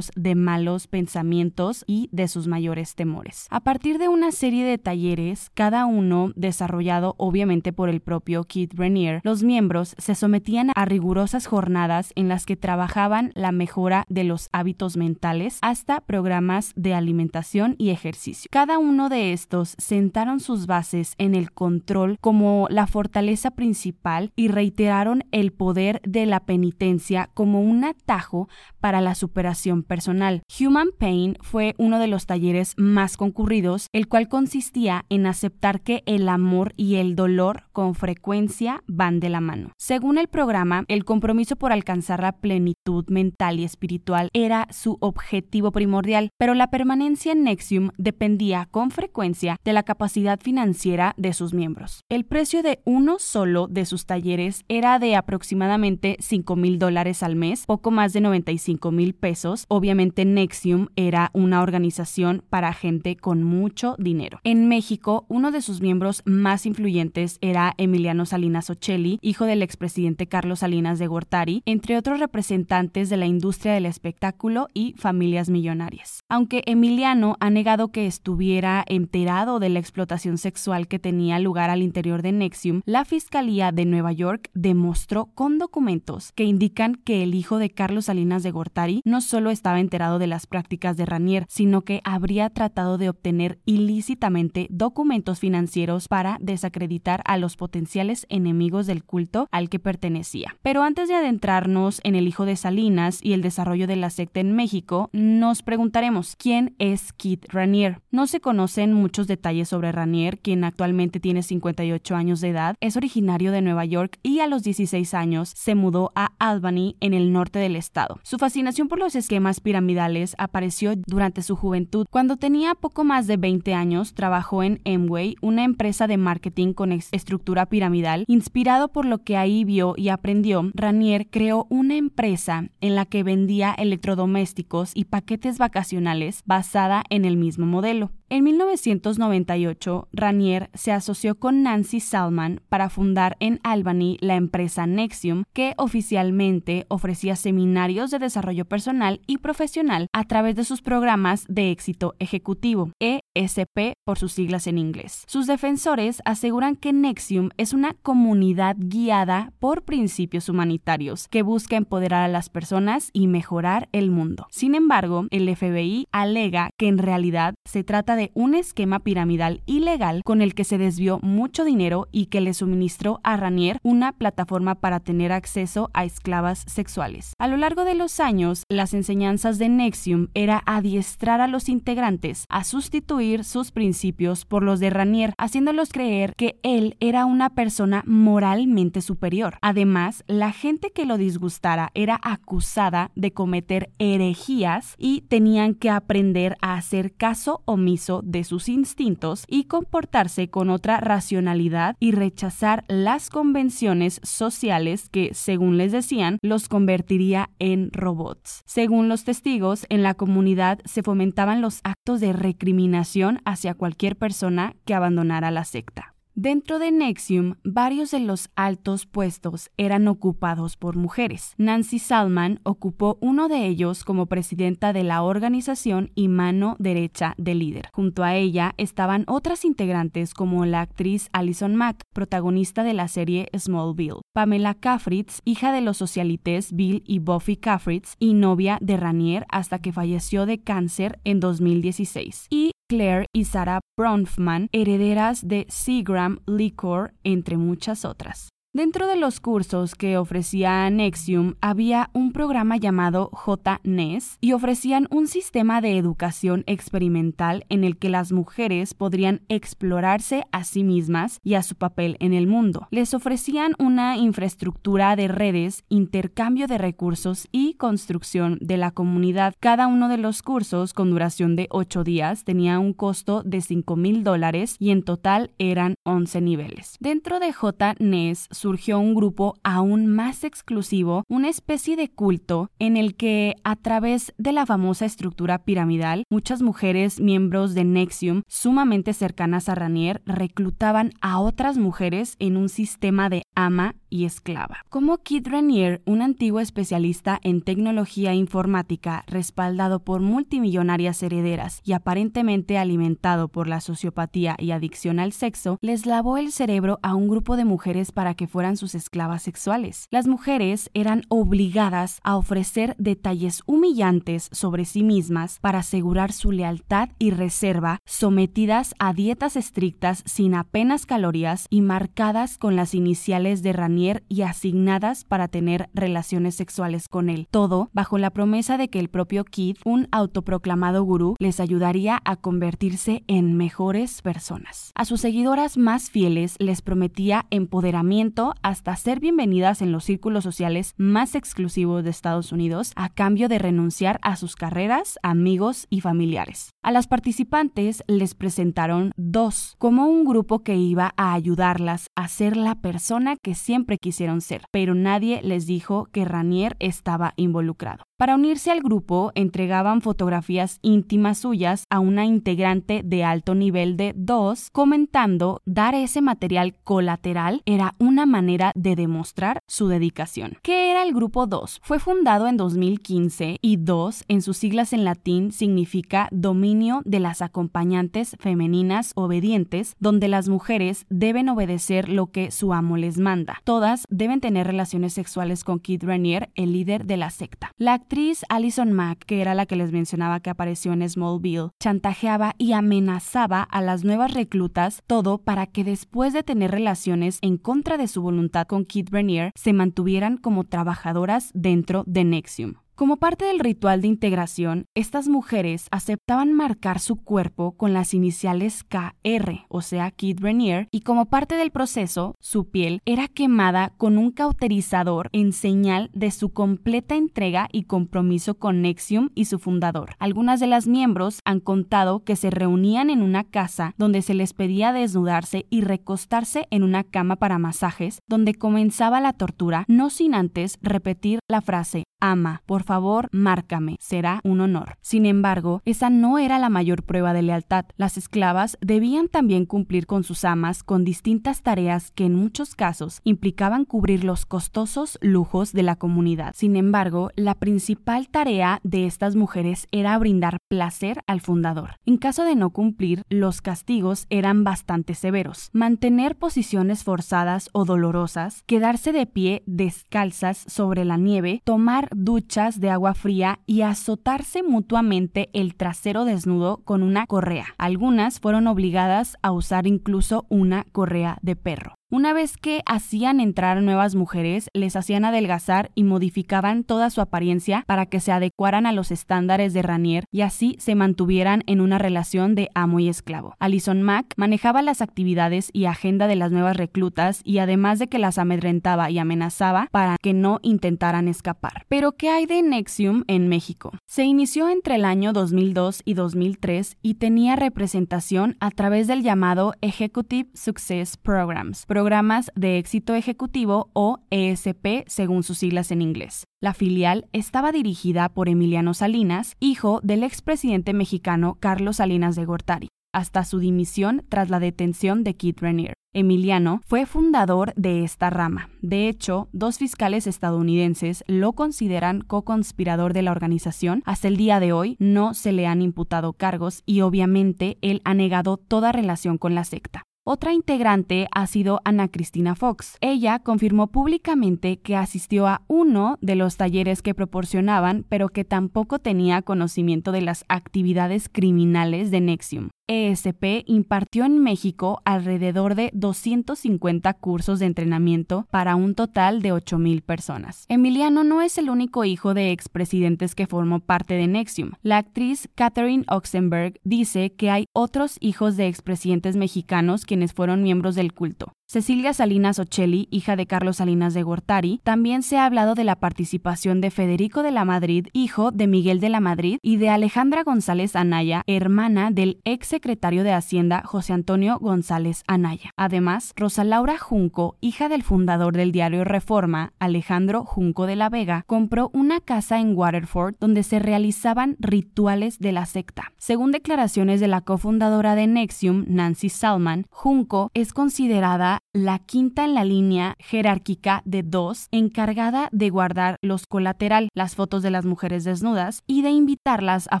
de 0.16 0.34
malos 0.34 0.86
pensamientos 0.86 1.84
y 1.86 2.08
de 2.12 2.28
sus 2.28 2.46
mayores 2.46 2.94
temores. 2.94 3.46
A 3.50 3.60
partir 3.60 3.98
de 3.98 4.08
una 4.08 4.32
serie 4.32 4.64
de 4.64 4.78
talleres, 4.78 5.50
cada 5.52 5.84
uno 5.84 6.32
desarrollado 6.34 7.14
obviamente 7.18 7.72
por 7.72 7.90
el 7.90 8.00
propio 8.00 8.44
Keith 8.44 8.72
Renier, 8.74 9.20
los 9.22 9.42
miembros 9.42 9.94
se 9.98 10.14
sometían 10.14 10.70
a 10.74 10.84
rigurosas 10.86 11.46
jornadas 11.46 12.12
en 12.16 12.28
las 12.28 12.46
que 12.46 12.56
trabajaban 12.56 13.32
la 13.34 13.52
mejora 13.52 14.04
de 14.08 14.24
los 14.24 14.48
hábitos 14.52 14.96
mentales 14.96 15.58
hasta 15.60 16.00
programas 16.00 16.72
de 16.74 16.94
alimentación 16.94 17.74
y 17.76 17.90
ejercicio. 17.90 18.48
Cada 18.50 18.78
uno 18.78 19.10
de 19.10 19.34
estos 19.34 19.74
sentaron 19.76 20.40
sus 20.40 20.66
bases 20.66 21.14
en 21.18 21.34
el 21.34 21.52
control 21.52 22.16
como 22.22 22.66
la 22.70 22.86
fortaleza 22.86 23.50
principal 23.50 24.32
y 24.36 24.48
reiteraron 24.48 25.24
el 25.32 25.52
poder 25.52 26.00
de 26.06 26.24
la 26.24 26.40
penitencia 26.40 27.28
como 27.34 27.60
un 27.60 27.84
atajo 27.84 28.48
para 28.80 29.02
la 29.02 29.14
superación 29.14 29.49
personal. 29.86 30.42
Human 30.60 30.90
Pain 30.98 31.36
fue 31.40 31.74
uno 31.78 31.98
de 31.98 32.06
los 32.06 32.26
talleres 32.26 32.74
más 32.76 33.16
concurridos, 33.16 33.86
el 33.92 34.08
cual 34.08 34.28
consistía 34.28 35.04
en 35.08 35.26
aceptar 35.26 35.80
que 35.80 36.02
el 36.06 36.28
amor 36.28 36.72
y 36.76 36.96
el 36.96 37.16
dolor 37.16 37.64
con 37.72 37.94
frecuencia 37.94 38.82
van 38.86 39.20
de 39.20 39.28
la 39.28 39.40
mano. 39.40 39.72
Según 39.78 40.18
el 40.18 40.28
programa, 40.28 40.84
el 40.88 41.04
compromiso 41.04 41.56
por 41.56 41.72
alcanzar 41.72 42.20
la 42.20 42.32
plenitud 42.32 43.04
mental 43.08 43.58
y 43.58 43.64
espiritual 43.64 44.28
era 44.32 44.68
su 44.70 44.96
objetivo 45.00 45.72
primordial, 45.72 46.30
pero 46.38 46.54
la 46.54 46.70
permanencia 46.70 47.32
en 47.32 47.44
Nexium 47.44 47.90
dependía 47.98 48.68
con 48.70 48.90
frecuencia 48.90 49.56
de 49.64 49.72
la 49.72 49.82
capacidad 49.82 50.40
financiera 50.40 51.14
de 51.16 51.32
sus 51.32 51.54
miembros. 51.54 52.00
El 52.08 52.24
precio 52.24 52.62
de 52.62 52.80
uno 52.84 53.18
solo 53.18 53.66
de 53.68 53.84
sus 53.84 54.06
talleres 54.06 54.64
era 54.68 54.98
de 54.98 55.16
aproximadamente 55.16 56.16
5 56.20 56.56
mil 56.56 56.78
dólares 56.78 57.22
al 57.22 57.36
mes, 57.36 57.64
poco 57.66 57.90
más 57.90 58.12
de 58.12 58.20
95 58.20 58.90
mil 58.90 59.14
pesos. 59.14 59.39
Obviamente 59.68 60.24
Nexium 60.24 60.88
era 60.96 61.30
una 61.32 61.62
organización 61.62 62.42
para 62.50 62.72
gente 62.72 63.16
con 63.16 63.42
mucho 63.42 63.96
dinero. 63.98 64.38
En 64.44 64.68
México, 64.68 65.24
uno 65.28 65.50
de 65.50 65.62
sus 65.62 65.80
miembros 65.80 66.22
más 66.24 66.66
influyentes 66.66 67.38
era 67.40 67.74
Emiliano 67.78 68.26
Salinas 68.26 68.68
Ocelli, 68.70 69.18
hijo 69.22 69.46
del 69.46 69.62
expresidente 69.62 70.26
Carlos 70.26 70.60
Salinas 70.60 70.98
de 70.98 71.06
Gortari, 71.06 71.62
entre 71.64 71.96
otros 71.96 72.20
representantes 72.20 73.08
de 73.08 73.16
la 73.16 73.26
industria 73.26 73.72
del 73.72 73.86
espectáculo 73.86 74.68
y 74.74 74.94
familias 74.98 75.48
millonarias. 75.48 76.20
Aunque 76.28 76.62
Emiliano 76.66 77.36
ha 77.40 77.50
negado 77.50 77.88
que 77.88 78.06
estuviera 78.06 78.84
enterado 78.86 79.58
de 79.58 79.70
la 79.70 79.78
explotación 79.78 80.36
sexual 80.38 80.86
que 80.86 80.98
tenía 80.98 81.38
lugar 81.38 81.70
al 81.70 81.82
interior 81.82 82.22
de 82.22 82.32
Nexium, 82.32 82.82
la 82.84 83.04
Fiscalía 83.04 83.72
de 83.72 83.86
Nueva 83.86 84.12
York 84.12 84.50
demostró 84.54 85.26
con 85.34 85.58
documentos 85.58 86.32
que 86.32 86.44
indican 86.44 86.94
que 86.94 87.22
el 87.22 87.34
hijo 87.34 87.58
de 87.58 87.70
Carlos 87.70 88.06
Salinas 88.06 88.42
de 88.42 88.50
Gortari 88.50 89.00
no 89.04 89.19
solo 89.20 89.50
estaba 89.50 89.80
enterado 89.80 90.18
de 90.18 90.26
las 90.26 90.46
prácticas 90.46 90.96
de 90.96 91.06
Ranier, 91.06 91.46
sino 91.48 91.82
que 91.82 92.00
habría 92.04 92.50
tratado 92.50 92.98
de 92.98 93.08
obtener 93.08 93.58
ilícitamente 93.64 94.66
documentos 94.70 95.38
financieros 95.38 96.08
para 96.08 96.38
desacreditar 96.40 97.22
a 97.24 97.36
los 97.38 97.56
potenciales 97.56 98.26
enemigos 98.28 98.86
del 98.86 99.04
culto 99.04 99.48
al 99.50 99.68
que 99.68 99.78
pertenecía. 99.78 100.56
Pero 100.62 100.82
antes 100.82 101.08
de 101.08 101.14
adentrarnos 101.14 102.00
en 102.04 102.14
el 102.14 102.26
hijo 102.26 102.46
de 102.46 102.56
Salinas 102.56 103.20
y 103.22 103.32
el 103.32 103.42
desarrollo 103.42 103.86
de 103.86 103.96
la 103.96 104.10
secta 104.10 104.40
en 104.40 104.52
México, 104.52 105.08
nos 105.12 105.62
preguntaremos 105.62 106.36
quién 106.36 106.74
es 106.78 107.12
Kit 107.12 107.46
Ranier. 107.48 108.00
No 108.10 108.26
se 108.26 108.40
conocen 108.40 108.92
muchos 108.92 109.26
detalles 109.26 109.68
sobre 109.68 109.92
Ranier, 109.92 110.38
quien 110.38 110.64
actualmente 110.64 111.20
tiene 111.20 111.42
58 111.42 112.16
años 112.16 112.40
de 112.40 112.48
edad, 112.48 112.76
es 112.80 112.96
originario 112.96 113.52
de 113.52 113.62
Nueva 113.62 113.84
York 113.84 114.18
y 114.22 114.40
a 114.40 114.46
los 114.46 114.62
16 114.62 115.14
años 115.14 115.52
se 115.54 115.74
mudó 115.74 116.12
a 116.14 116.32
Albany 116.38 116.96
en 117.00 117.14
el 117.14 117.32
norte 117.32 117.58
del 117.58 117.76
estado. 117.76 118.20
Su 118.22 118.38
fascinación 118.38 118.88
por 118.88 118.98
los 118.98 119.09
esquemas 119.14 119.60
piramidales 119.60 120.34
apareció 120.38 120.94
durante 121.06 121.42
su 121.42 121.56
juventud. 121.56 122.06
Cuando 122.10 122.36
tenía 122.36 122.74
poco 122.74 123.04
más 123.04 123.26
de 123.26 123.36
20 123.36 123.74
años, 123.74 124.14
trabajó 124.14 124.62
en 124.62 124.80
Amway, 124.84 125.36
una 125.40 125.64
empresa 125.64 126.06
de 126.06 126.16
marketing 126.16 126.72
con 126.72 126.92
estructura 126.92 127.66
piramidal. 127.66 128.24
Inspirado 128.26 128.88
por 128.88 129.04
lo 129.04 129.22
que 129.22 129.36
ahí 129.36 129.64
vio 129.64 129.94
y 129.96 130.08
aprendió, 130.08 130.70
Ranier 130.74 131.28
creó 131.28 131.66
una 131.70 131.96
empresa 131.96 132.68
en 132.80 132.94
la 132.94 133.06
que 133.06 133.22
vendía 133.22 133.72
electrodomésticos 133.72 134.92
y 134.94 135.04
paquetes 135.04 135.58
vacacionales 135.58 136.42
basada 136.44 137.04
en 137.10 137.24
el 137.24 137.36
mismo 137.36 137.66
modelo. 137.66 138.10
En 138.32 138.44
1998, 138.44 140.08
Ranier 140.12 140.70
se 140.72 140.92
asoció 140.92 141.34
con 141.34 141.64
Nancy 141.64 141.98
Salman 141.98 142.60
para 142.68 142.88
fundar 142.88 143.36
en 143.40 143.58
Albany 143.64 144.18
la 144.20 144.36
empresa 144.36 144.86
Nexium, 144.86 145.42
que 145.52 145.74
oficialmente 145.78 146.86
ofrecía 146.86 147.34
seminarios 147.34 148.12
de 148.12 148.20
desarrollo 148.20 148.66
personal 148.66 149.20
y 149.26 149.38
profesional 149.38 150.06
a 150.12 150.22
través 150.28 150.54
de 150.54 150.62
sus 150.62 150.80
programas 150.80 151.44
de 151.48 151.72
éxito 151.72 152.14
ejecutivo, 152.20 152.92
ESP 153.00 153.94
por 154.04 154.16
sus 154.16 154.30
siglas 154.30 154.68
en 154.68 154.78
inglés. 154.78 155.24
Sus 155.26 155.48
defensores 155.48 156.22
aseguran 156.24 156.76
que 156.76 156.92
Nexium 156.92 157.48
es 157.56 157.72
una 157.72 157.94
comunidad 157.94 158.76
guiada 158.78 159.52
por 159.58 159.82
principios 159.82 160.48
humanitarios 160.48 161.26
que 161.26 161.42
busca 161.42 161.74
empoderar 161.74 162.22
a 162.22 162.28
las 162.28 162.48
personas 162.48 163.10
y 163.12 163.26
mejorar 163.26 163.88
el 163.90 164.12
mundo. 164.12 164.46
Sin 164.50 164.76
embargo, 164.76 165.26
el 165.32 165.52
FBI 165.52 166.06
alega 166.12 166.70
que 166.78 166.86
en 166.86 166.98
realidad 166.98 167.56
se 167.64 167.82
trata 167.82 168.14
de 168.14 168.19
un 168.34 168.54
esquema 168.54 169.00
piramidal 169.00 169.62
ilegal 169.66 170.22
con 170.24 170.42
el 170.42 170.54
que 170.54 170.64
se 170.64 170.78
desvió 170.78 171.18
mucho 171.22 171.64
dinero 171.64 172.08
y 172.12 172.26
que 172.26 172.40
le 172.40 172.54
suministró 172.54 173.20
a 173.22 173.36
Ranier 173.36 173.78
una 173.82 174.12
plataforma 174.12 174.74
para 174.74 175.00
tener 175.00 175.32
acceso 175.32 175.90
a 175.94 176.04
esclavas 176.04 176.64
sexuales. 176.66 177.34
A 177.38 177.48
lo 177.48 177.56
largo 177.56 177.84
de 177.84 177.94
los 177.94 178.20
años, 178.20 178.64
las 178.68 178.94
enseñanzas 178.94 179.58
de 179.58 179.68
Nexium 179.68 180.28
era 180.34 180.62
adiestrar 180.66 181.40
a 181.40 181.46
los 181.46 181.68
integrantes 181.68 182.44
a 182.48 182.64
sustituir 182.64 183.44
sus 183.44 183.70
principios 183.70 184.44
por 184.44 184.62
los 184.62 184.80
de 184.80 184.90
Ranier, 184.90 185.34
haciéndolos 185.38 185.90
creer 185.90 186.34
que 186.36 186.58
él 186.62 186.96
era 187.00 187.24
una 187.24 187.50
persona 187.50 188.02
moralmente 188.06 189.00
superior. 189.00 189.58
Además, 189.62 190.24
la 190.26 190.52
gente 190.52 190.90
que 190.90 191.06
lo 191.06 191.16
disgustara 191.16 191.90
era 191.94 192.20
acusada 192.22 193.10
de 193.14 193.32
cometer 193.32 193.90
herejías 193.98 194.94
y 194.98 195.22
tenían 195.22 195.74
que 195.74 195.90
aprender 195.90 196.56
a 196.60 196.74
hacer 196.74 197.12
caso 197.12 197.62
omiso 197.64 198.09
de 198.22 198.42
sus 198.42 198.68
instintos 198.68 199.44
y 199.46 199.64
comportarse 199.64 200.50
con 200.50 200.70
otra 200.70 200.98
racionalidad 200.98 201.96
y 202.00 202.10
rechazar 202.10 202.84
las 202.88 203.30
convenciones 203.30 204.20
sociales 204.24 205.08
que, 205.08 205.30
según 205.32 205.78
les 205.78 205.92
decían, 205.92 206.38
los 206.42 206.68
convertiría 206.68 207.50
en 207.58 207.90
robots. 207.92 208.62
Según 208.66 209.08
los 209.08 209.24
testigos, 209.24 209.86
en 209.88 210.02
la 210.02 210.14
comunidad 210.14 210.80
se 210.84 211.02
fomentaban 211.02 211.60
los 211.60 211.80
actos 211.84 212.20
de 212.20 212.32
recriminación 212.32 213.40
hacia 213.44 213.74
cualquier 213.74 214.16
persona 214.16 214.74
que 214.84 214.94
abandonara 214.94 215.50
la 215.50 215.64
secta. 215.64 216.14
Dentro 216.34 216.78
de 216.78 216.92
Nexium, 216.92 217.56
varios 217.64 218.12
de 218.12 218.20
los 218.20 218.50
altos 218.54 219.04
puestos 219.04 219.70
eran 219.76 220.06
ocupados 220.08 220.76
por 220.76 220.96
mujeres. 220.96 221.54
Nancy 221.58 221.98
Salman 221.98 222.60
ocupó 222.62 223.18
uno 223.20 223.48
de 223.48 223.66
ellos 223.66 224.04
como 224.04 224.26
presidenta 224.26 224.92
de 224.92 225.02
la 225.02 225.22
organización 225.22 226.12
y 226.14 226.28
mano 226.28 226.76
derecha 226.78 227.34
del 227.36 227.58
líder. 227.58 227.88
Junto 227.92 228.22
a 228.22 228.36
ella 228.36 228.74
estaban 228.78 229.24
otras 229.26 229.64
integrantes 229.64 230.32
como 230.32 230.64
la 230.64 230.80
actriz 230.82 231.28
Alison 231.32 231.74
Mack, 231.74 232.02
protagonista 232.14 232.84
de 232.84 232.94
la 232.94 233.08
serie 233.08 233.48
Smallville, 233.56 234.22
Pamela 234.32 234.74
Caffritz, 234.74 235.40
hija 235.44 235.72
de 235.72 235.80
los 235.80 235.96
socialites 235.96 236.72
Bill 236.72 237.02
y 237.06 237.18
Buffy 237.18 237.56
Caffritz 237.56 238.14
y 238.18 238.34
novia 238.34 238.78
de 238.80 238.96
Ranier 238.96 239.46
hasta 239.50 239.80
que 239.80 239.92
falleció 239.92 240.46
de 240.46 240.62
cáncer 240.62 241.18
en 241.24 241.40
2016, 241.40 242.46
y 242.50 242.70
Claire 242.90 243.26
y 243.32 243.44
Sarah 243.44 243.78
Bronfman, 243.96 244.68
herederas 244.72 245.46
de 245.46 245.64
Seagram 245.68 246.40
Liquor, 246.44 247.14
entre 247.22 247.56
muchas 247.56 248.04
otras. 248.04 248.48
Dentro 248.72 249.08
de 249.08 249.16
los 249.16 249.40
cursos 249.40 249.96
que 249.96 250.16
ofrecía 250.16 250.88
Nexium 250.90 251.56
había 251.60 252.08
un 252.12 252.30
programa 252.30 252.76
llamado 252.76 253.28
JNES 253.32 254.38
y 254.40 254.52
ofrecían 254.52 255.08
un 255.10 255.26
sistema 255.26 255.80
de 255.80 255.98
educación 255.98 256.62
experimental 256.68 257.64
en 257.68 257.82
el 257.82 257.98
que 257.98 258.10
las 258.10 258.30
mujeres 258.30 258.94
podrían 258.94 259.40
explorarse 259.48 260.44
a 260.52 260.62
sí 260.62 260.84
mismas 260.84 261.40
y 261.42 261.54
a 261.54 261.64
su 261.64 261.74
papel 261.74 262.16
en 262.20 262.32
el 262.32 262.46
mundo. 262.46 262.86
Les 262.92 263.12
ofrecían 263.12 263.72
una 263.80 264.16
infraestructura 264.16 265.16
de 265.16 265.26
redes, 265.26 265.82
intercambio 265.88 266.68
de 266.68 266.78
recursos 266.78 267.48
y 267.50 267.74
construcción 267.74 268.56
de 268.60 268.76
la 268.76 268.92
comunidad. 268.92 269.52
Cada 269.58 269.88
uno 269.88 270.08
de 270.08 270.18
los 270.18 270.42
cursos, 270.42 270.94
con 270.94 271.10
duración 271.10 271.56
de 271.56 271.66
8 271.70 272.04
días, 272.04 272.44
tenía 272.44 272.78
un 272.78 272.92
costo 272.92 273.42
de 273.42 273.62
5 273.62 273.96
mil 273.96 274.22
dólares 274.22 274.76
y 274.78 274.90
en 274.90 275.02
total 275.02 275.50
eran 275.58 275.96
11 276.04 276.40
niveles. 276.40 276.96
Dentro 277.00 277.40
de 277.40 277.52
JNES 277.52 278.46
surgió 278.60 278.98
un 279.00 279.14
grupo 279.14 279.54
aún 279.64 280.06
más 280.06 280.44
exclusivo, 280.44 281.24
una 281.28 281.48
especie 281.48 281.96
de 281.96 282.10
culto 282.10 282.70
en 282.78 282.98
el 282.98 283.16
que 283.16 283.56
a 283.64 283.74
través 283.74 284.34
de 284.36 284.52
la 284.52 284.66
famosa 284.66 285.06
estructura 285.06 285.64
piramidal, 285.64 286.24
muchas 286.28 286.60
mujeres 286.60 287.20
miembros 287.20 287.74
de 287.74 287.84
Nexium 287.84 288.42
sumamente 288.48 289.14
cercanas 289.14 289.70
a 289.70 289.74
Ranier 289.74 290.20
reclutaban 290.26 291.12
a 291.22 291.40
otras 291.40 291.78
mujeres 291.78 292.36
en 292.38 292.58
un 292.58 292.68
sistema 292.68 293.30
de 293.30 293.44
ama 293.54 293.94
y 294.10 294.24
esclava. 294.26 294.84
Como 294.90 295.18
Kit 295.18 295.46
Ranier, 295.46 296.02
un 296.04 296.20
antiguo 296.20 296.60
especialista 296.60 297.38
en 297.42 297.62
tecnología 297.62 298.34
informática 298.34 299.24
respaldado 299.26 300.00
por 300.00 300.20
multimillonarias 300.20 301.22
herederas 301.22 301.80
y 301.84 301.92
aparentemente 301.92 302.76
alimentado 302.76 303.48
por 303.48 303.68
la 303.68 303.80
sociopatía 303.80 304.56
y 304.58 304.72
adicción 304.72 305.18
al 305.20 305.32
sexo, 305.32 305.78
les 305.80 306.04
lavó 306.04 306.36
el 306.36 306.52
cerebro 306.52 306.98
a 307.02 307.14
un 307.14 307.28
grupo 307.28 307.56
de 307.56 307.64
mujeres 307.64 308.12
para 308.12 308.34
que 308.34 308.49
fueran 308.50 308.76
sus 308.76 308.94
esclavas 308.94 309.42
sexuales. 309.42 310.06
Las 310.10 310.26
mujeres 310.26 310.90
eran 310.92 311.22
obligadas 311.28 312.20
a 312.22 312.36
ofrecer 312.36 312.94
detalles 312.98 313.62
humillantes 313.64 314.50
sobre 314.52 314.84
sí 314.84 315.02
mismas 315.02 315.58
para 315.60 315.78
asegurar 315.78 316.32
su 316.32 316.52
lealtad 316.52 317.08
y 317.18 317.30
reserva, 317.30 317.98
sometidas 318.04 318.94
a 318.98 319.12
dietas 319.14 319.56
estrictas 319.56 320.22
sin 320.26 320.54
apenas 320.54 321.06
calorías 321.06 321.66
y 321.70 321.80
marcadas 321.80 322.58
con 322.58 322.76
las 322.76 322.94
iniciales 322.94 323.62
de 323.62 323.72
Ranier 323.72 324.24
y 324.28 324.42
asignadas 324.42 325.24
para 325.24 325.48
tener 325.48 325.88
relaciones 325.94 326.56
sexuales 326.56 327.08
con 327.08 327.30
él. 327.30 327.46
Todo 327.50 327.90
bajo 327.92 328.18
la 328.18 328.30
promesa 328.30 328.76
de 328.76 328.88
que 328.88 328.98
el 328.98 329.08
propio 329.08 329.44
Kid, 329.44 329.76
un 329.84 330.08
autoproclamado 330.10 331.02
gurú, 331.04 331.36
les 331.38 331.60
ayudaría 331.60 332.20
a 332.24 332.36
convertirse 332.36 333.22
en 333.28 333.56
mejores 333.56 334.22
personas. 334.22 334.90
A 334.94 335.04
sus 335.04 335.20
seguidoras 335.20 335.76
más 335.76 336.10
fieles 336.10 336.56
les 336.58 336.82
prometía 336.82 337.46
empoderamiento 337.50 338.39
hasta 338.62 338.96
ser 338.96 339.20
bienvenidas 339.20 339.82
en 339.82 339.92
los 339.92 340.04
círculos 340.04 340.44
sociales 340.44 340.94
más 340.96 341.34
exclusivos 341.34 342.04
de 342.04 342.10
Estados 342.10 342.52
Unidos 342.52 342.92
a 342.96 343.08
cambio 343.08 343.48
de 343.48 343.58
renunciar 343.58 344.18
a 344.22 344.36
sus 344.36 344.56
carreras, 344.56 345.18
amigos 345.22 345.86
y 345.90 346.00
familiares. 346.00 346.70
A 346.82 346.92
las 346.92 347.06
participantes 347.06 348.02
les 348.06 348.34
presentaron 348.34 349.12
dos, 349.18 349.74
como 349.76 350.06
un 350.06 350.24
grupo 350.24 350.60
que 350.60 350.76
iba 350.76 351.12
a 351.18 351.34
ayudarlas 351.34 352.06
a 352.16 352.26
ser 352.26 352.56
la 352.56 352.74
persona 352.76 353.36
que 353.36 353.54
siempre 353.54 353.98
quisieron 353.98 354.40
ser, 354.40 354.62
pero 354.70 354.94
nadie 354.94 355.42
les 355.42 355.66
dijo 355.66 356.08
que 356.10 356.24
Ranier 356.24 356.76
estaba 356.78 357.34
involucrado. 357.36 358.04
Para 358.16 358.34
unirse 358.34 358.70
al 358.70 358.80
grupo, 358.80 359.30
entregaban 359.34 360.00
fotografías 360.00 360.78
íntimas 360.82 361.38
suyas 361.38 361.84
a 361.90 362.00
una 362.00 362.24
integrante 362.24 363.02
de 363.04 363.24
alto 363.24 363.54
nivel 363.54 363.96
de 363.98 364.12
2, 364.14 364.68
comentando 364.72 365.60
dar 365.66 365.94
ese 365.94 366.22
material 366.22 366.74
colateral 366.84 367.62
era 367.66 367.94
una 367.98 368.24
manera 368.24 368.72
de 368.74 368.96
demostrar 368.96 369.60
su 369.66 369.88
dedicación. 369.88 370.58
¿Qué 370.62 370.90
era 370.90 371.02
el 371.02 371.14
grupo 371.14 371.46
2? 371.46 371.80
Fue 371.82 371.98
fundado 371.98 372.46
en 372.46 372.58
2015 372.58 373.58
y 373.60 373.76
2 373.76 374.24
en 374.28 374.42
sus 374.42 374.56
siglas 374.56 374.92
en 374.94 375.04
latín 375.04 375.52
significa 375.52 376.28
dominio 376.30 376.69
de 377.04 377.18
las 377.18 377.42
acompañantes 377.42 378.36
femeninas 378.38 379.10
obedientes, 379.16 379.96
donde 379.98 380.28
las 380.28 380.48
mujeres 380.48 381.04
deben 381.10 381.48
obedecer 381.48 382.08
lo 382.08 382.28
que 382.28 382.52
su 382.52 382.72
amo 382.72 382.96
les 382.96 383.18
manda. 383.18 383.60
Todas 383.64 384.04
deben 384.08 384.40
tener 384.40 384.68
relaciones 384.68 385.12
sexuales 385.12 385.64
con 385.64 385.80
Kid 385.80 386.04
Ranier, 386.04 386.50
el 386.54 386.72
líder 386.72 387.06
de 387.06 387.16
la 387.16 387.30
secta. 387.30 387.72
La 387.76 387.94
actriz 387.94 388.44
Alison 388.48 388.92
Mack, 388.92 389.24
que 389.26 389.40
era 389.40 389.54
la 389.54 389.66
que 389.66 389.74
les 389.74 389.90
mencionaba 389.90 390.38
que 390.40 390.50
apareció 390.50 390.92
en 390.92 391.08
Smallville, 391.08 391.70
chantajeaba 391.80 392.54
y 392.56 392.72
amenazaba 392.72 393.62
a 393.62 393.82
las 393.82 394.04
nuevas 394.04 394.32
reclutas, 394.32 395.02
todo 395.08 395.38
para 395.38 395.66
que 395.66 395.82
después 395.82 396.32
de 396.32 396.44
tener 396.44 396.70
relaciones 396.70 397.38
en 397.42 397.56
contra 397.56 397.96
de 397.96 398.06
su 398.06 398.22
voluntad 398.22 398.68
con 398.68 398.84
Kid 398.84 399.08
Ranier, 399.10 399.50
se 399.56 399.72
mantuvieran 399.72 400.36
como 400.36 400.64
trabajadoras 400.64 401.50
dentro 401.52 402.04
de 402.06 402.24
Nexium. 402.24 402.74
Como 403.00 403.16
parte 403.16 403.46
del 403.46 403.60
ritual 403.60 404.02
de 404.02 404.08
integración, 404.08 404.84
estas 404.94 405.26
mujeres 405.26 405.86
aceptaban 405.90 406.52
marcar 406.52 407.00
su 407.00 407.16
cuerpo 407.16 407.72
con 407.72 407.94
las 407.94 408.12
iniciales 408.12 408.84
KR, 408.84 409.64
o 409.70 409.80
sea, 409.80 410.10
Kid 410.10 410.38
Renier, 410.38 410.86
y 410.90 411.00
como 411.00 411.30
parte 411.30 411.54
del 411.54 411.70
proceso, 411.70 412.34
su 412.40 412.68
piel 412.68 413.00
era 413.06 413.26
quemada 413.26 413.94
con 413.96 414.18
un 414.18 414.32
cauterizador 414.32 415.30
en 415.32 415.54
señal 415.54 416.10
de 416.12 416.30
su 416.30 416.52
completa 416.52 417.14
entrega 417.14 417.70
y 417.72 417.84
compromiso 417.84 418.58
con 418.58 418.82
Nexium 418.82 419.30
y 419.34 419.46
su 419.46 419.58
fundador. 419.58 420.10
Algunas 420.18 420.60
de 420.60 420.66
las 420.66 420.86
miembros 420.86 421.40
han 421.46 421.60
contado 421.60 422.22
que 422.22 422.36
se 422.36 422.50
reunían 422.50 423.08
en 423.08 423.22
una 423.22 423.44
casa 423.44 423.94
donde 423.96 424.20
se 424.20 424.34
les 424.34 424.52
pedía 424.52 424.92
desnudarse 424.92 425.64
y 425.70 425.80
recostarse 425.80 426.66
en 426.70 426.82
una 426.82 427.04
cama 427.04 427.36
para 427.36 427.58
masajes, 427.58 428.18
donde 428.28 428.52
comenzaba 428.56 429.22
la 429.22 429.32
tortura, 429.32 429.86
no 429.88 430.10
sin 430.10 430.34
antes 430.34 430.76
repetir 430.82 431.38
la 431.48 431.62
frase 431.62 432.04
ama, 432.20 432.62
por 432.66 432.82
favor, 432.82 433.28
márcame, 433.32 433.96
será 434.00 434.40
un 434.44 434.60
honor. 434.60 434.96
Sin 435.00 435.26
embargo, 435.26 435.82
esa 435.84 436.10
no 436.10 436.38
era 436.38 436.58
la 436.58 436.68
mayor 436.68 437.02
prueba 437.02 437.32
de 437.32 437.42
lealtad. 437.42 437.86
Las 437.96 438.16
esclavas 438.16 438.78
debían 438.80 439.28
también 439.28 439.66
cumplir 439.66 440.06
con 440.06 440.24
sus 440.24 440.44
amas 440.44 440.82
con 440.82 441.04
distintas 441.04 441.62
tareas 441.62 442.10
que 442.12 442.24
en 442.24 442.34
muchos 442.34 442.74
casos 442.74 443.20
implicaban 443.24 443.84
cubrir 443.84 444.24
los 444.24 444.46
costosos 444.46 445.18
lujos 445.20 445.72
de 445.72 445.82
la 445.82 445.96
comunidad. 445.96 446.52
Sin 446.54 446.76
embargo, 446.76 447.30
la 447.36 447.54
principal 447.54 448.28
tarea 448.28 448.80
de 448.82 449.06
estas 449.06 449.36
mujeres 449.36 449.86
era 449.90 450.16
brindar 450.18 450.58
placer 450.68 451.22
al 451.26 451.40
fundador. 451.40 451.96
En 452.06 452.16
caso 452.16 452.44
de 452.44 452.56
no 452.56 452.70
cumplir, 452.70 453.22
los 453.28 453.62
castigos 453.62 454.26
eran 454.30 454.64
bastante 454.64 455.14
severos. 455.14 455.70
Mantener 455.72 456.36
posiciones 456.36 457.04
forzadas 457.04 457.68
o 457.72 457.84
dolorosas, 457.84 458.62
quedarse 458.66 459.12
de 459.12 459.26
pie 459.26 459.62
descalzas 459.66 460.64
sobre 460.66 461.04
la 461.04 461.16
nieve, 461.16 461.62
tomar 461.64 462.09
duchas 462.10 462.80
de 462.80 462.90
agua 462.90 463.14
fría 463.14 463.60
y 463.66 463.82
azotarse 463.82 464.62
mutuamente 464.62 465.50
el 465.52 465.74
trasero 465.74 466.24
desnudo 466.24 466.78
con 466.84 467.02
una 467.02 467.26
correa. 467.26 467.74
Algunas 467.78 468.40
fueron 468.40 468.66
obligadas 468.66 469.36
a 469.42 469.52
usar 469.52 469.86
incluso 469.86 470.46
una 470.48 470.84
correa 470.92 471.38
de 471.42 471.56
perro. 471.56 471.99
Una 472.12 472.32
vez 472.32 472.56
que 472.56 472.82
hacían 472.86 473.38
entrar 473.38 473.80
nuevas 473.82 474.16
mujeres, 474.16 474.68
les 474.74 474.96
hacían 474.96 475.24
adelgazar 475.24 475.92
y 475.94 476.02
modificaban 476.02 476.82
toda 476.82 477.08
su 477.08 477.20
apariencia 477.20 477.84
para 477.86 478.04
que 478.04 478.18
se 478.18 478.32
adecuaran 478.32 478.84
a 478.84 478.90
los 478.90 479.12
estándares 479.12 479.74
de 479.74 479.82
Ranier 479.82 480.24
y 480.32 480.40
así 480.40 480.74
se 480.80 480.96
mantuvieran 480.96 481.62
en 481.66 481.80
una 481.80 481.98
relación 481.98 482.56
de 482.56 482.68
amo 482.74 482.98
y 482.98 483.08
esclavo. 483.08 483.54
Alison 483.60 484.02
Mack 484.02 484.34
manejaba 484.36 484.82
las 484.82 485.02
actividades 485.02 485.70
y 485.72 485.84
agenda 485.84 486.26
de 486.26 486.34
las 486.34 486.50
nuevas 486.50 486.76
reclutas 486.76 487.42
y 487.44 487.58
además 487.58 488.00
de 488.00 488.08
que 488.08 488.18
las 488.18 488.38
amedrentaba 488.38 489.08
y 489.08 489.20
amenazaba 489.20 489.86
para 489.92 490.16
que 490.20 490.32
no 490.32 490.58
intentaran 490.62 491.28
escapar. 491.28 491.84
Pero 491.86 492.16
¿qué 492.16 492.28
hay 492.30 492.46
de 492.46 492.60
Nexium 492.62 493.22
en 493.28 493.46
México? 493.46 493.92
Se 494.08 494.24
inició 494.24 494.68
entre 494.68 494.96
el 494.96 495.04
año 495.04 495.32
2002 495.32 496.02
y 496.04 496.14
2003 496.14 496.96
y 497.02 497.14
tenía 497.14 497.54
representación 497.54 498.56
a 498.58 498.72
través 498.72 499.06
del 499.06 499.22
llamado 499.22 499.74
Executive 499.80 500.50
Success 500.54 501.16
Programs, 501.16 501.84
programas 502.00 502.50
de 502.54 502.78
éxito 502.78 503.14
ejecutivo 503.14 503.90
o 503.92 504.20
ESP 504.30 505.04
según 505.06 505.42
sus 505.42 505.58
siglas 505.58 505.90
en 505.90 506.00
inglés. 506.00 506.44
La 506.62 506.72
filial 506.72 507.26
estaba 507.34 507.72
dirigida 507.72 508.30
por 508.30 508.48
Emiliano 508.48 508.94
Salinas, 508.94 509.54
hijo 509.60 510.00
del 510.02 510.22
expresidente 510.22 510.94
mexicano 510.94 511.58
Carlos 511.60 511.96
Salinas 511.96 512.36
de 512.36 512.46
Gortari, 512.46 512.88
hasta 513.12 513.44
su 513.44 513.58
dimisión 513.58 514.24
tras 514.30 514.48
la 514.48 514.60
detención 514.60 515.24
de 515.24 515.36
Keith 515.36 515.60
Renier. 515.60 515.92
Emiliano 516.14 516.80
fue 516.86 517.04
fundador 517.04 517.74
de 517.76 518.02
esta 518.02 518.30
rama. 518.30 518.70
De 518.80 519.06
hecho, 519.06 519.50
dos 519.52 519.76
fiscales 519.76 520.26
estadounidenses 520.26 521.22
lo 521.26 521.52
consideran 521.52 522.22
co-conspirador 522.22 523.12
de 523.12 523.20
la 523.20 523.32
organización. 523.32 524.02
Hasta 524.06 524.28
el 524.28 524.38
día 524.38 524.58
de 524.58 524.72
hoy 524.72 524.96
no 524.98 525.34
se 525.34 525.52
le 525.52 525.66
han 525.66 525.82
imputado 525.82 526.32
cargos 526.32 526.82
y 526.86 527.02
obviamente 527.02 527.76
él 527.82 528.00
ha 528.06 528.14
negado 528.14 528.56
toda 528.56 528.90
relación 528.90 529.36
con 529.36 529.54
la 529.54 529.64
secta. 529.64 530.04
Otra 530.32 530.52
integrante 530.52 531.26
ha 531.34 531.44
sido 531.48 531.80
Ana 531.84 532.06
Cristina 532.06 532.54
Fox. 532.54 532.98
Ella 533.00 533.40
confirmó 533.40 533.88
públicamente 533.88 534.76
que 534.78 534.94
asistió 534.94 535.48
a 535.48 535.62
uno 535.66 536.18
de 536.20 536.36
los 536.36 536.56
talleres 536.56 537.02
que 537.02 537.16
proporcionaban, 537.16 538.06
pero 538.08 538.28
que 538.28 538.44
tampoco 538.44 539.00
tenía 539.00 539.42
conocimiento 539.42 540.12
de 540.12 540.20
las 540.20 540.44
actividades 540.46 541.28
criminales 541.28 542.12
de 542.12 542.20
Nexium. 542.20 542.68
ESP 542.90 543.62
impartió 543.66 544.24
en 544.24 544.40
México 544.40 545.00
alrededor 545.04 545.76
de 545.76 545.90
250 545.94 547.14
cursos 547.14 547.60
de 547.60 547.66
entrenamiento 547.66 548.48
para 548.50 548.74
un 548.74 548.96
total 548.96 549.42
de 549.42 549.52
8.000 549.52 550.02
personas. 550.02 550.64
Emiliano 550.68 551.22
no 551.22 551.40
es 551.40 551.56
el 551.56 551.70
único 551.70 552.04
hijo 552.04 552.34
de 552.34 552.50
expresidentes 552.50 553.36
que 553.36 553.46
formó 553.46 553.78
parte 553.78 554.14
de 554.14 554.26
Nexium. 554.26 554.72
La 554.82 554.98
actriz 554.98 555.48
Catherine 555.54 556.04
Oxenberg 556.08 556.80
dice 556.82 557.30
que 557.30 557.50
hay 557.50 557.66
otros 557.72 558.16
hijos 558.18 558.56
de 558.56 558.66
expresidentes 558.66 559.36
mexicanos 559.36 560.04
quienes 560.04 560.32
fueron 560.32 560.64
miembros 560.64 560.96
del 560.96 561.12
culto. 561.12 561.52
Cecilia 561.72 562.12
Salinas 562.12 562.58
Ocelli, 562.58 563.06
hija 563.12 563.36
de 563.36 563.46
Carlos 563.46 563.76
Salinas 563.76 564.12
de 564.12 564.24
Gortari, 564.24 564.80
también 564.82 565.22
se 565.22 565.38
ha 565.38 565.44
hablado 565.44 565.76
de 565.76 565.84
la 565.84 565.94
participación 565.94 566.80
de 566.80 566.90
Federico 566.90 567.44
de 567.44 567.52
la 567.52 567.64
Madrid, 567.64 568.08
hijo 568.12 568.50
de 568.50 568.66
Miguel 568.66 568.98
de 568.98 569.08
la 569.08 569.20
Madrid, 569.20 569.58
y 569.62 569.76
de 569.76 569.88
Alejandra 569.88 570.42
González 570.42 570.96
Anaya, 570.96 571.44
hermana 571.46 572.10
del 572.10 572.40
ex 572.44 572.66
secretario 572.66 573.22
de 573.22 573.32
Hacienda 573.32 573.84
José 573.84 574.14
Antonio 574.14 574.58
González 574.58 575.22
Anaya. 575.28 575.70
Además, 575.76 576.32
Rosa 576.34 576.64
Laura 576.64 576.98
Junco, 576.98 577.56
hija 577.60 577.88
del 577.88 578.02
fundador 578.02 578.56
del 578.56 578.72
diario 578.72 579.04
Reforma, 579.04 579.72
Alejandro 579.78 580.44
Junco 580.44 580.86
de 580.86 580.96
la 580.96 581.08
Vega, 581.08 581.44
compró 581.46 581.92
una 581.94 582.18
casa 582.18 582.58
en 582.58 582.76
Waterford 582.76 583.36
donde 583.38 583.62
se 583.62 583.78
realizaban 583.78 584.56
rituales 584.58 585.38
de 585.38 585.52
la 585.52 585.66
secta. 585.66 586.12
Según 586.16 586.50
declaraciones 586.50 587.20
de 587.20 587.28
la 587.28 587.42
cofundadora 587.42 588.16
de 588.16 588.26
Nexium, 588.26 588.86
Nancy 588.88 589.28
Salman, 589.28 589.86
Junco 589.88 590.50
es 590.52 590.72
considerada 590.72 591.59
la 591.72 592.00
quinta 592.00 592.44
en 592.44 592.54
la 592.54 592.64
línea 592.64 593.14
jerárquica 593.18 594.02
de 594.04 594.22
dos, 594.22 594.66
encargada 594.72 595.48
de 595.52 595.70
guardar 595.70 596.16
los 596.20 596.46
colateral, 596.46 597.08
las 597.14 597.36
fotos 597.36 597.62
de 597.62 597.70
las 597.70 597.84
mujeres 597.84 598.24
desnudas, 598.24 598.82
y 598.86 599.02
de 599.02 599.10
invitarlas 599.10 599.86
a 599.90 600.00